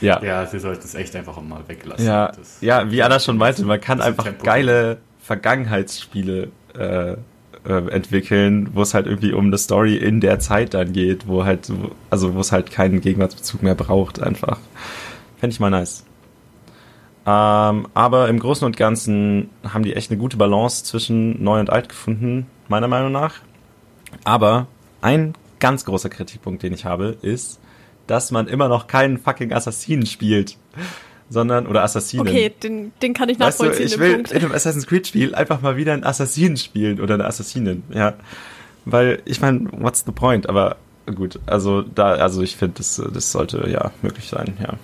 Ja. 0.00 0.22
Ja, 0.22 0.46
sie 0.46 0.58
sollten 0.58 0.84
es 0.84 0.94
echt 0.94 1.16
einfach 1.16 1.40
mal 1.40 1.62
weglassen. 1.66 2.04
Ja, 2.06 2.28
das, 2.28 2.60
ja 2.60 2.90
wie 2.90 3.02
Anna 3.02 3.18
schon 3.18 3.38
meinte, 3.38 3.64
man 3.64 3.80
kann 3.80 4.02
einfach 4.02 4.26
geile 4.42 4.98
Vergangenheitsspiele 5.20 6.50
äh, 6.78 7.16
äh, 7.66 7.90
entwickeln, 7.90 8.70
wo 8.74 8.82
es 8.82 8.94
halt 8.94 9.06
irgendwie 9.06 9.32
um 9.32 9.46
eine 9.46 9.58
Story 9.58 9.96
in 9.96 10.20
der 10.20 10.38
Zeit 10.38 10.74
dann 10.74 10.92
geht, 10.92 11.26
wo 11.26 11.44
halt, 11.44 11.72
also 12.10 12.34
wo 12.34 12.40
es 12.40 12.52
halt 12.52 12.70
keinen 12.70 13.00
Gegenwartsbezug 13.00 13.62
mehr 13.62 13.74
braucht, 13.74 14.22
einfach. 14.22 14.58
Fände 15.38 15.54
ich 15.54 15.60
mal 15.60 15.70
nice. 15.70 16.04
Ähm, 17.26 17.88
aber 17.94 18.28
im 18.28 18.38
Großen 18.38 18.66
und 18.66 18.76
Ganzen 18.76 19.48
haben 19.66 19.82
die 19.82 19.94
echt 19.94 20.10
eine 20.10 20.20
gute 20.20 20.36
Balance 20.36 20.84
zwischen 20.84 21.42
neu 21.42 21.58
und 21.60 21.70
alt 21.70 21.88
gefunden, 21.88 22.46
meiner 22.68 22.88
Meinung 22.88 23.12
nach. 23.12 23.36
Aber 24.24 24.66
ein 25.00 25.34
ganz 25.58 25.84
großer 25.86 26.10
Kritikpunkt, 26.10 26.62
den 26.62 26.74
ich 26.74 26.84
habe, 26.84 27.16
ist, 27.22 27.60
dass 28.06 28.30
man 28.30 28.46
immer 28.46 28.68
noch 28.68 28.86
keinen 28.86 29.18
fucking 29.18 29.52
Assassinen 29.52 30.04
spielt. 30.04 30.58
Sondern, 31.30 31.66
oder 31.66 31.82
Assassinen. 31.82 32.28
Okay, 32.28 32.52
den, 32.62 32.92
den 33.00 33.14
kann 33.14 33.28
ich 33.28 33.38
nachvollziehen. 33.38 33.84
Weißt 33.84 33.92
du, 33.92 33.96
ich 33.96 34.00
will 34.00 34.14
Punkt. 34.14 34.32
in 34.32 34.42
einem 34.42 34.52
Assassin's 34.52 34.86
Creed 34.86 35.06
Spiel 35.06 35.34
einfach 35.34 35.62
mal 35.62 35.76
wieder 35.76 35.92
einen 35.92 36.04
Assassinen 36.04 36.56
spielen 36.56 37.00
oder 37.00 37.14
eine 37.14 37.24
Assassinin, 37.24 37.82
ja. 37.92 38.14
Weil, 38.84 39.22
ich 39.24 39.40
meine, 39.40 39.68
what's 39.72 40.04
the 40.04 40.12
point? 40.12 40.48
Aber 40.48 40.76
gut, 41.14 41.40
also 41.46 41.82
da, 41.82 42.12
also 42.14 42.42
ich 42.42 42.56
finde, 42.56 42.74
das, 42.78 43.02
das 43.12 43.32
sollte 43.32 43.68
ja 43.68 43.90
möglich 44.02 44.28
sein, 44.28 44.56
ja. 44.60 44.74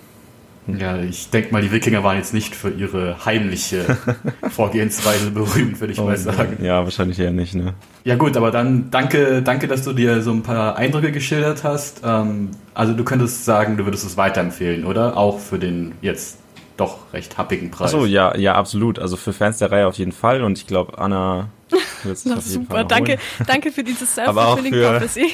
Ja, 0.67 0.97
ich 0.97 1.29
denke 1.31 1.51
mal, 1.51 1.61
die 1.61 1.71
Wikinger 1.71 2.03
waren 2.03 2.17
jetzt 2.17 2.33
nicht 2.33 2.55
für 2.55 2.69
ihre 2.69 3.25
heimliche 3.25 3.97
Vorgehensweise 4.49 5.31
berühmt, 5.31 5.79
würde 5.79 5.93
ich 5.93 5.99
oh, 5.99 6.05
mal 6.05 6.17
sagen. 6.17 6.63
Ja, 6.63 6.83
wahrscheinlich 6.83 7.19
eher 7.19 7.31
nicht, 7.31 7.55
ne? 7.55 7.73
Ja 8.03 8.15
gut, 8.15 8.37
aber 8.37 8.51
dann 8.51 8.91
danke, 8.91 9.41
danke, 9.41 9.67
dass 9.67 9.83
du 9.83 9.93
dir 9.93 10.21
so 10.21 10.31
ein 10.31 10.43
paar 10.43 10.75
Eindrücke 10.75 11.11
geschildert 11.11 11.63
hast. 11.63 12.01
Ähm, 12.05 12.51
also 12.73 12.93
du 12.93 13.03
könntest 13.03 13.43
sagen, 13.43 13.77
du 13.77 13.85
würdest 13.85 14.05
es 14.05 14.17
weiterempfehlen, 14.17 14.85
oder? 14.85 15.17
Auch 15.17 15.39
für 15.39 15.57
den 15.57 15.93
jetzt 16.01 16.37
doch 16.77 17.13
recht 17.13 17.37
happigen 17.37 17.71
Preis. 17.71 17.93
Achso, 17.93 18.05
ja, 18.05 18.35
ja, 18.37 18.55
absolut. 18.55 18.99
Also 18.99 19.17
für 19.17 19.33
Fans 19.33 19.57
der 19.57 19.71
Reihe 19.71 19.87
auf 19.87 19.95
jeden 19.95 20.11
Fall 20.11 20.43
und 20.43 20.57
ich 20.57 20.67
glaube, 20.67 20.97
Anna 20.97 21.49
wird 22.03 22.17
es 22.17 22.25
auf 22.25 22.33
jeden 22.33 22.41
super. 22.41 22.75
Fall 22.75 22.85
danke, 22.85 23.17
danke 23.47 23.71
für 23.71 23.83
dieses 23.83 24.13
Self-Fulfilling 24.15 24.73
Prophecy. 24.73 25.31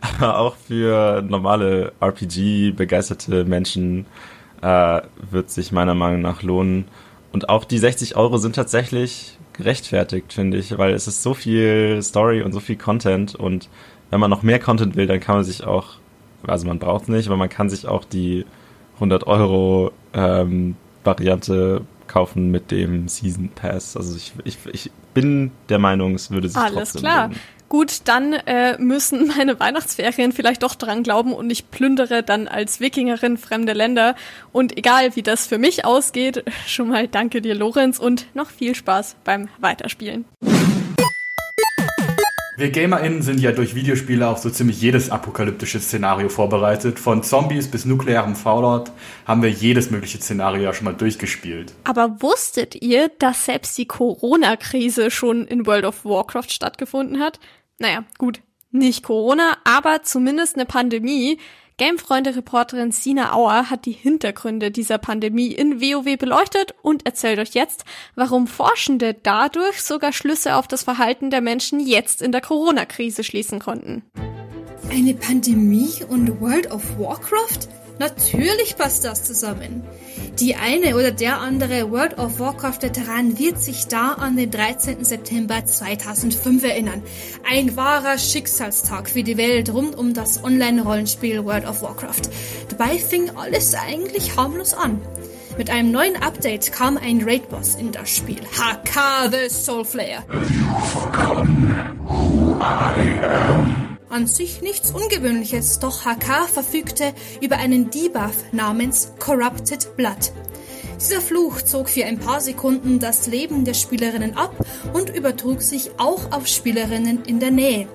Aber 0.00 0.38
auch 0.38 0.56
für 0.56 1.22
normale 1.22 1.92
RPG-begeisterte 2.00 3.44
Menschen 3.44 4.06
äh, 4.62 5.00
wird 5.30 5.50
sich 5.50 5.72
meiner 5.72 5.94
Meinung 5.94 6.22
nach 6.22 6.42
lohnen. 6.42 6.86
Und 7.32 7.48
auch 7.48 7.64
die 7.64 7.78
60 7.78 8.16
Euro 8.16 8.38
sind 8.38 8.54
tatsächlich 8.54 9.38
gerechtfertigt, 9.52 10.32
finde 10.32 10.58
ich, 10.58 10.76
weil 10.78 10.94
es 10.94 11.06
ist 11.06 11.22
so 11.22 11.34
viel 11.34 12.00
Story 12.02 12.42
und 12.42 12.52
so 12.52 12.60
viel 12.60 12.76
Content 12.76 13.34
und 13.34 13.68
wenn 14.10 14.20
man 14.20 14.30
noch 14.30 14.42
mehr 14.42 14.58
Content 14.58 14.96
will, 14.96 15.06
dann 15.06 15.20
kann 15.20 15.36
man 15.36 15.44
sich 15.44 15.64
auch, 15.64 15.94
also 16.46 16.66
man 16.66 16.78
braucht 16.78 17.04
es 17.04 17.08
nicht, 17.08 17.26
aber 17.26 17.36
man 17.36 17.48
kann 17.48 17.68
sich 17.68 17.88
auch 17.88 18.04
die 18.04 18.44
100 18.94 19.26
Euro 19.26 19.92
ähm, 20.14 20.76
Variante 21.04 21.82
kaufen 22.06 22.50
mit 22.50 22.70
dem 22.70 23.08
Season 23.08 23.50
Pass. 23.54 23.96
Also 23.96 24.16
ich, 24.16 24.32
ich, 24.44 24.58
ich 24.72 24.90
bin 25.14 25.50
der 25.68 25.78
Meinung, 25.78 26.14
es 26.14 26.30
würde 26.30 26.48
sich 26.48 26.56
Alles 26.56 26.92
trotzdem 26.92 27.02
klar. 27.02 27.28
Lohnen 27.28 27.40
gut, 27.68 28.02
dann 28.04 28.32
äh, 28.32 28.78
müssen 28.78 29.28
meine 29.36 29.58
Weihnachtsferien 29.58 30.32
vielleicht 30.32 30.62
doch 30.62 30.74
dran 30.74 31.02
glauben 31.02 31.32
und 31.32 31.50
ich 31.50 31.70
plündere 31.70 32.22
dann 32.22 32.48
als 32.48 32.80
Wikingerin 32.80 33.38
fremde 33.38 33.72
Länder. 33.72 34.14
Und 34.52 34.76
egal 34.76 35.16
wie 35.16 35.22
das 35.22 35.46
für 35.46 35.58
mich 35.58 35.84
ausgeht, 35.84 36.44
schon 36.66 36.88
mal 36.88 37.08
danke 37.08 37.42
dir, 37.42 37.54
Lorenz, 37.54 37.98
und 37.98 38.26
noch 38.34 38.50
viel 38.50 38.74
Spaß 38.74 39.16
beim 39.24 39.48
Weiterspielen. 39.58 40.24
Wir 42.58 42.70
GamerInnen 42.70 43.20
sind 43.20 43.38
ja 43.38 43.52
durch 43.52 43.74
Videospiele 43.74 44.26
auf 44.26 44.38
so 44.38 44.48
ziemlich 44.48 44.80
jedes 44.80 45.10
apokalyptische 45.10 45.78
Szenario 45.78 46.30
vorbereitet. 46.30 46.98
Von 46.98 47.22
Zombies 47.22 47.70
bis 47.70 47.84
nuklearem 47.84 48.34
Fallout 48.34 48.92
haben 49.26 49.42
wir 49.42 49.50
jedes 49.50 49.90
mögliche 49.90 50.16
Szenario 50.16 50.62
ja 50.62 50.72
schon 50.72 50.86
mal 50.86 50.94
durchgespielt. 50.94 51.74
Aber 51.84 52.22
wusstet 52.22 52.74
ihr, 52.74 53.10
dass 53.18 53.44
selbst 53.44 53.76
die 53.76 53.84
Corona-Krise 53.84 55.10
schon 55.10 55.46
in 55.46 55.66
World 55.66 55.84
of 55.84 56.06
Warcraft 56.06 56.48
stattgefunden 56.48 57.20
hat? 57.20 57.40
Naja, 57.78 58.04
gut, 58.16 58.40
nicht 58.70 59.02
Corona, 59.02 59.58
aber 59.64 60.02
zumindest 60.02 60.54
eine 60.54 60.64
Pandemie, 60.64 61.36
Gamefreunde-Reporterin 61.78 62.90
Sina 62.90 63.34
Auer 63.34 63.68
hat 63.68 63.84
die 63.84 63.92
Hintergründe 63.92 64.70
dieser 64.70 64.96
Pandemie 64.96 65.52
in 65.52 65.78
WoW 65.78 66.16
beleuchtet 66.16 66.74
und 66.80 67.04
erzählt 67.04 67.38
euch 67.38 67.50
jetzt, 67.50 67.84
warum 68.14 68.46
Forschende 68.46 69.12
dadurch 69.12 69.82
sogar 69.82 70.14
Schlüsse 70.14 70.56
auf 70.56 70.68
das 70.68 70.84
Verhalten 70.84 71.28
der 71.28 71.42
Menschen 71.42 71.78
jetzt 71.78 72.22
in 72.22 72.32
der 72.32 72.40
Corona-Krise 72.40 73.24
schließen 73.24 73.58
konnten. 73.58 74.02
Eine 74.90 75.12
Pandemie 75.12 76.02
und 76.08 76.40
World 76.40 76.70
of 76.70 76.82
Warcraft? 76.98 77.68
Natürlich 77.98 78.76
passt 78.76 79.04
das 79.04 79.24
zusammen. 79.24 79.82
Die 80.38 80.54
eine 80.54 80.96
oder 80.96 81.12
der 81.12 81.40
andere 81.40 81.90
World 81.90 82.18
of 82.18 82.38
Warcraft-Veteran 82.38 83.38
wird 83.38 83.62
sich 83.62 83.86
da 83.86 84.12
an 84.12 84.36
den 84.36 84.50
13. 84.50 85.02
September 85.02 85.64
2005 85.64 86.62
erinnern. 86.62 87.02
Ein 87.48 87.74
wahrer 87.76 88.18
Schicksalstag 88.18 89.08
für 89.08 89.22
die 89.22 89.38
Welt 89.38 89.72
rund 89.72 89.96
um 89.96 90.12
das 90.12 90.44
Online-Rollenspiel 90.44 91.44
World 91.44 91.66
of 91.66 91.80
Warcraft. 91.80 92.28
Dabei 92.68 92.98
fing 92.98 93.30
alles 93.34 93.74
eigentlich 93.74 94.36
harmlos 94.36 94.74
an. 94.74 95.00
Mit 95.56 95.70
einem 95.70 95.90
neuen 95.90 96.16
Update 96.22 96.70
kam 96.70 96.98
ein 96.98 97.22
Raid-Boss 97.22 97.76
in 97.76 97.92
das 97.92 98.10
Spiel. 98.10 98.42
HK 98.42 99.30
the 99.30 99.48
Soulflayer. 99.48 100.22
Have 100.28 100.52
you 100.52 100.80
forgotten 100.92 101.98
who 102.06 102.58
I 102.60 103.24
am? 103.24 103.95
An 104.08 104.28
sich 104.28 104.62
nichts 104.62 104.92
Ungewöhnliches, 104.92 105.80
doch 105.80 106.04
HK 106.04 106.48
verfügte 106.48 107.12
über 107.40 107.56
einen 107.56 107.90
Debuff 107.90 108.36
namens 108.52 109.12
Corrupted 109.18 109.96
Blood. 109.96 110.32
Dieser 111.00 111.20
Fluch 111.20 111.60
zog 111.60 111.90
für 111.90 112.04
ein 112.04 112.18
paar 112.18 112.40
Sekunden 112.40 113.00
das 113.00 113.26
Leben 113.26 113.64
der 113.64 113.74
Spielerinnen 113.74 114.36
ab 114.36 114.54
und 114.94 115.14
übertrug 115.14 115.60
sich 115.60 115.90
auch 115.98 116.32
auf 116.32 116.46
Spielerinnen 116.46 117.24
in 117.24 117.40
der 117.40 117.50
Nähe. 117.50 117.88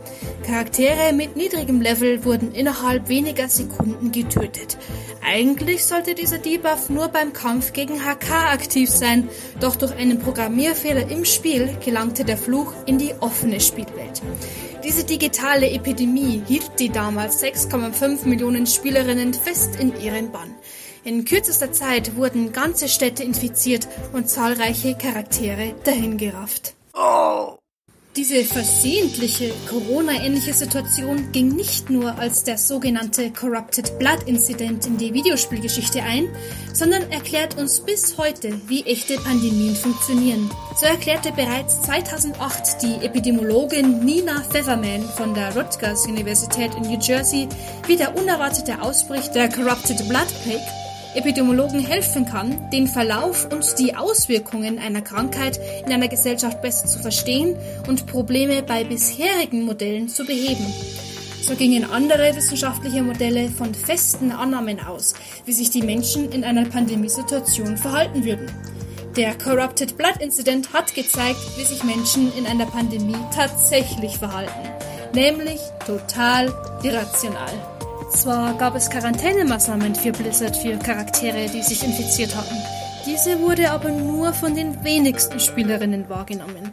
Charaktere 0.46 1.14
mit 1.14 1.36
niedrigem 1.36 1.82
Level 1.82 2.26
wurden 2.26 2.52
innerhalb 2.52 3.08
weniger 3.08 3.48
Sekunden 3.48 4.12
getötet. 4.12 4.78
Eigentlich 5.26 5.86
sollte 5.86 6.14
dieser 6.14 6.38
Debuff 6.38 6.90
nur 6.90 7.08
beim 7.08 7.32
Kampf 7.32 7.74
gegen 7.74 8.02
HK 8.02 8.52
aktiv 8.52 8.90
sein, 8.90 9.30
doch 9.60 9.76
durch 9.78 9.96
einen 9.96 10.20
Programmierfehler 10.20 11.10
im 11.10 11.26
Spiel 11.26 11.78
gelangte 11.84 12.26
der 12.26 12.38
Fluch 12.38 12.74
in 12.86 12.98
die 12.98 13.14
offene 13.20 13.62
Spielwelt. 13.62 14.22
Diese 14.84 15.04
digitale 15.04 15.70
Epidemie 15.70 16.42
hielt 16.48 16.80
die 16.80 16.90
damals 16.90 17.44
6,5 17.44 18.28
Millionen 18.28 18.66
Spielerinnen 18.66 19.34
fest 19.34 19.76
in 19.80 20.00
ihren 20.02 20.32
Bann. 20.32 20.56
In 21.04 21.24
kürzester 21.24 21.72
Zeit 21.72 22.16
wurden 22.16 22.52
ganze 22.52 22.88
Städte 22.88 23.24
infiziert 23.24 23.88
und 24.14 24.28
zahlreiche 24.28 24.96
Charaktere 24.96 25.76
dahingerafft. 25.84 26.74
Oh. 26.94 27.61
Diese 28.18 28.44
versehentliche 28.44 29.54
Corona-ähnliche 29.70 30.54
Situation 30.54 31.32
ging 31.32 31.56
nicht 31.56 31.90
nur 31.90 32.20
als 32.20 32.44
der 32.44 32.58
sogenannte 32.58 33.32
Corrupted 33.32 33.98
Blood 34.00 34.24
Incident 34.26 34.86
in 34.86 34.98
die 34.98 35.14
Videospielgeschichte 35.14 36.04
ein, 36.04 36.28
sondern 36.74 37.10
erklärt 37.10 37.58
uns 37.58 37.80
bis 37.80 38.18
heute, 38.18 38.60
wie 38.68 38.84
echte 38.84 39.16
Pandemien 39.16 39.78
funktionieren. 39.78 40.52
So 40.78 40.88
erklärte 40.88 41.32
bereits 41.32 41.84
2008 41.84 42.82
die 42.82 43.06
Epidemiologin 43.06 44.04
Nina 44.04 44.44
Featherman 44.44 45.04
von 45.16 45.34
der 45.34 45.56
Rutgers 45.56 46.06
Universität 46.06 46.76
in 46.76 46.82
New 46.92 47.00
Jersey, 47.00 47.48
wie 47.88 47.96
der 47.96 48.14
unerwartete 48.18 48.82
Ausbruch 48.82 49.26
der 49.30 49.48
Corrupted 49.48 50.00
Blood 50.10 50.28
Plague 50.44 50.81
Epidemiologen 51.14 51.80
helfen 51.86 52.26
kann, 52.26 52.70
den 52.72 52.88
Verlauf 52.88 53.48
und 53.52 53.78
die 53.80 53.96
Auswirkungen 53.96 54.80
einer 54.80 55.02
Krankheit 55.02 55.60
in 55.86 55.92
einer 55.92 56.08
Gesellschaft 56.08 56.62
besser 56.62 56.88
zu 56.88 57.00
verstehen 57.00 57.56
und 57.88 58.08
Probleme 58.08 58.64
bei 58.64 58.84
bisherigen 58.84 59.64
Modellen 59.64 60.08
zu 60.08 60.26
beheben. 60.26 60.66
So 61.42 61.56
gingen 61.56 61.90
andere 61.90 62.36
wissenschaftliche 62.36 63.04
Modelle 63.04 63.50
von 63.50 63.74
festen 63.74 64.32
Annahmen 64.32 64.80
aus, 64.80 65.14
wie 65.46 65.54
sich 65.54 65.70
die 65.70 65.82
Menschen 65.82 66.32
in 66.32 66.44
einer 66.44 66.66
Pandemiesituation 66.66 67.78
verhalten 67.78 68.24
würden. 68.24 68.50
Der 69.18 69.38
Corrupted 69.38 69.98
Blood 69.98 70.22
Incident 70.22 70.72
hat 70.72 70.96
gezeigt, 70.96 71.40
wie 71.58 71.66
sich 71.66 71.84
Menschen 71.84 72.32
in 72.38 72.46
einer 72.46 72.68
Pandemie 72.68 73.18
tatsächlich 73.36 74.18
verhalten, 74.18 74.70
nämlich 75.14 75.60
total 75.86 76.54
irrational. 76.84 77.71
Zwar 78.12 78.58
gab 78.58 78.76
es 78.76 78.90
Quarantänemaßnahmen 78.90 79.96
für 79.96 80.12
Blizzard 80.12 80.56
für 80.58 80.78
Charaktere, 80.78 81.48
die 81.50 81.62
sich 81.64 81.84
infiziert 81.84 82.36
hatten, 82.36 82.56
diese 83.06 83.40
wurde 83.40 83.72
aber 83.72 83.90
nur 83.90 84.32
von 84.32 84.54
den 84.54 84.84
wenigsten 84.84 85.40
Spielerinnen 85.40 86.08
wahrgenommen. 86.08 86.72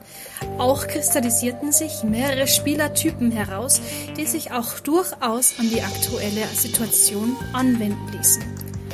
Auch 0.59 0.87
kristallisierten 0.87 1.73
sich 1.73 2.03
mehrere 2.03 2.47
Spielertypen 2.47 3.31
heraus, 3.31 3.81
die 4.17 4.27
sich 4.27 4.53
auch 4.53 4.79
durchaus 4.81 5.59
an 5.59 5.71
die 5.71 5.81
aktuelle 5.81 6.47
Situation 6.55 7.35
anwenden 7.55 8.13
ließen. 8.13 8.43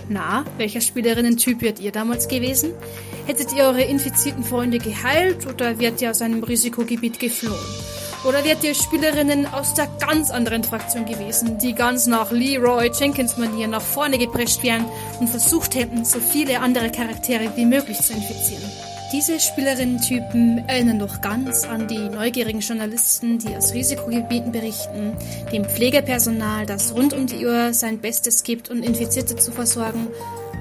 Na, 0.09 0.45
welcher 0.59 0.81
Spielerinnentyp 0.81 1.61
wärt 1.63 1.81
ihr 1.81 1.91
damals 1.91 2.29
gewesen? 2.29 2.73
Hättet 3.27 3.53
ihr 3.55 3.65
eure 3.65 3.83
infizierten 3.83 4.45
Freunde 4.45 4.79
geheilt 4.79 5.47
oder 5.47 5.79
wärt 5.79 6.03
ihr 6.03 6.11
aus 6.11 6.23
einem 6.23 6.45
Risikogebiet 6.45 7.19
geflohen? 7.19 7.59
Oder 8.25 8.43
wärt 8.43 8.65
ihr 8.65 8.75
Spielerinnen 8.75 9.47
aus 9.53 9.75
der 9.75 9.87
ganz 10.01 10.31
anderen 10.31 10.65
Fraktion 10.65 11.05
gewesen, 11.05 11.59
die 11.59 11.75
ganz 11.75 12.07
nach 12.07 12.31
Leroy 12.31 12.91
Jenkins 12.99 13.37
Manier 13.37 13.69
nach 13.69 13.83
vorne 13.83 14.17
geprescht 14.17 14.63
wären 14.63 14.87
und 15.21 15.29
versucht 15.29 15.75
hätten, 15.75 16.07
so 16.07 16.19
viele 16.21 16.61
andere 16.61 16.91
Charaktere 16.91 17.53
wie 17.55 17.67
möglich 17.67 18.01
zu 18.01 18.15
infizieren? 18.15 18.65
Diese 19.13 19.39
Spielerinnen-Typen 19.39 20.67
erinnern 20.67 20.99
doch 20.99 21.21
ganz 21.21 21.65
an 21.65 21.87
die 21.87 22.09
neugierigen 22.09 22.61
Journalisten, 22.61 23.39
die 23.39 23.55
aus 23.55 23.75
Risikogebieten 23.75 24.51
berichten, 24.51 25.17
dem 25.53 25.67
Pflegepersonal, 25.67 26.65
das 26.65 26.95
rund 26.95 27.13
um 27.13 27.27
die 27.27 27.45
Uhr 27.45 27.75
sein 27.75 28.01
Bestes 28.01 28.43
gibt, 28.43 28.71
um 28.71 28.83
Infizierte 28.83 29.37
zu 29.37 29.53
versorgen, 29.53 30.09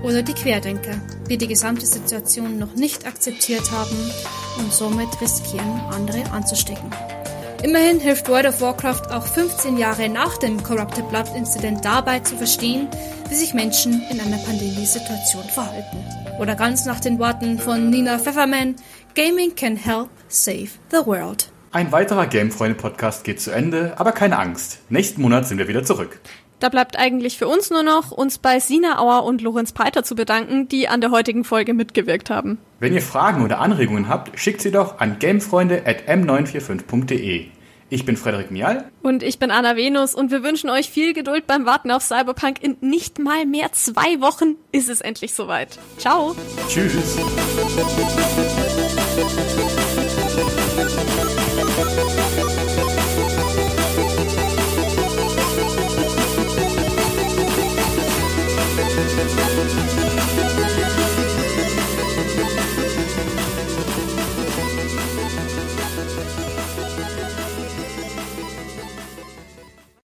oder 0.04 0.22
die 0.22 0.34
Querdenker, 0.34 1.00
die 1.30 1.38
die 1.38 1.48
gesamte 1.48 1.86
Situation 1.86 2.60
noch 2.60 2.76
nicht 2.76 3.08
akzeptiert 3.08 3.72
haben 3.72 4.12
und 4.60 4.74
somit 4.74 5.10
riskieren, 5.22 5.80
andere 5.92 6.30
anzustecken. 6.32 6.92
Immerhin 7.64 8.02
hilft 8.02 8.28
World 8.28 8.46
of 8.46 8.60
Warcraft 8.60 9.10
auch 9.12 9.26
15 9.26 9.78
Jahre 9.78 10.10
nach 10.10 10.38
dem 10.38 10.62
Corrupted 10.62 11.08
Blood 11.08 11.34
Incident 11.34 11.86
dabei 11.86 12.20
zu 12.20 12.36
verstehen, 12.36 12.90
wie 13.30 13.36
sich 13.36 13.54
Menschen 13.54 14.04
in 14.12 14.20
einer 14.20 14.38
Pandemiesituation 14.40 15.46
verhalten. 15.46 15.98
Oder 16.42 16.56
ganz 16.56 16.84
nach 16.84 17.00
den 17.00 17.20
Worten 17.20 17.58
von 17.58 17.90
Nina 17.90 18.20
Pfefferman, 18.20 18.76
Gaming 19.16 19.56
can 19.56 19.78
help 19.78 20.10
save 20.28 20.72
the 20.92 21.06
world. 21.06 21.54
Ein 21.72 21.94
weiterer 21.94 22.28
Gamefreunde-Podcast 22.28 23.24
geht 23.24 23.40
zu 23.40 23.52
Ende, 23.52 23.94
aber 23.96 24.12
keine 24.12 24.40
Angst. 24.40 24.80
Nächsten 24.90 25.22
Monat 25.22 25.48
sind 25.48 25.58
wir 25.58 25.70
wieder 25.70 25.86
zurück. 25.86 26.20
Da 26.64 26.70
bleibt 26.70 26.98
eigentlich 26.98 27.38
für 27.38 27.48
uns 27.50 27.70
nur 27.72 27.84
noch, 27.84 28.12
uns 28.12 28.38
bei 28.38 28.62
Sina 28.62 28.98
Auer 28.98 29.26
und 29.26 29.42
Lorenz 29.42 29.74
Peiter 29.74 30.06
zu 30.06 30.16
bedanken, 30.16 30.70
die 30.70 30.88
an 30.88 31.02
der 31.02 31.12
heutigen 31.12 31.44
Folge 31.44 31.74
mitgewirkt 31.74 32.30
haben. 32.30 32.58
Wenn 32.80 32.94
ihr 32.94 33.02
Fragen 33.02 33.44
oder 33.44 33.60
Anregungen 33.60 34.08
habt, 34.08 34.40
schickt 34.40 34.62
sie 34.62 34.72
doch 34.72 35.02
an 35.02 35.20
gamefreunde.m945.de. 35.20 37.48
Ich 37.90 38.06
bin 38.06 38.16
Frederik 38.16 38.50
Mial. 38.50 38.86
Und 39.02 39.24
ich 39.24 39.40
bin 39.40 39.52
Anna 39.52 39.76
Venus 39.76 40.16
und 40.16 40.32
wir 40.32 40.42
wünschen 40.42 40.70
euch 40.70 40.90
viel 40.90 41.12
Geduld 41.12 41.48
beim 41.48 41.66
Warten 41.66 41.92
auf 41.92 42.02
Cyberpunk. 42.02 42.64
In 42.64 42.78
nicht 42.80 43.20
mal 43.20 43.46
mehr 43.46 43.74
zwei 43.74 44.22
Wochen 44.22 44.56
ist 44.72 44.90
es 44.90 45.02
endlich 45.02 45.34
soweit. 45.34 45.78
Ciao. 45.98 46.34
Tschüss. 46.70 47.18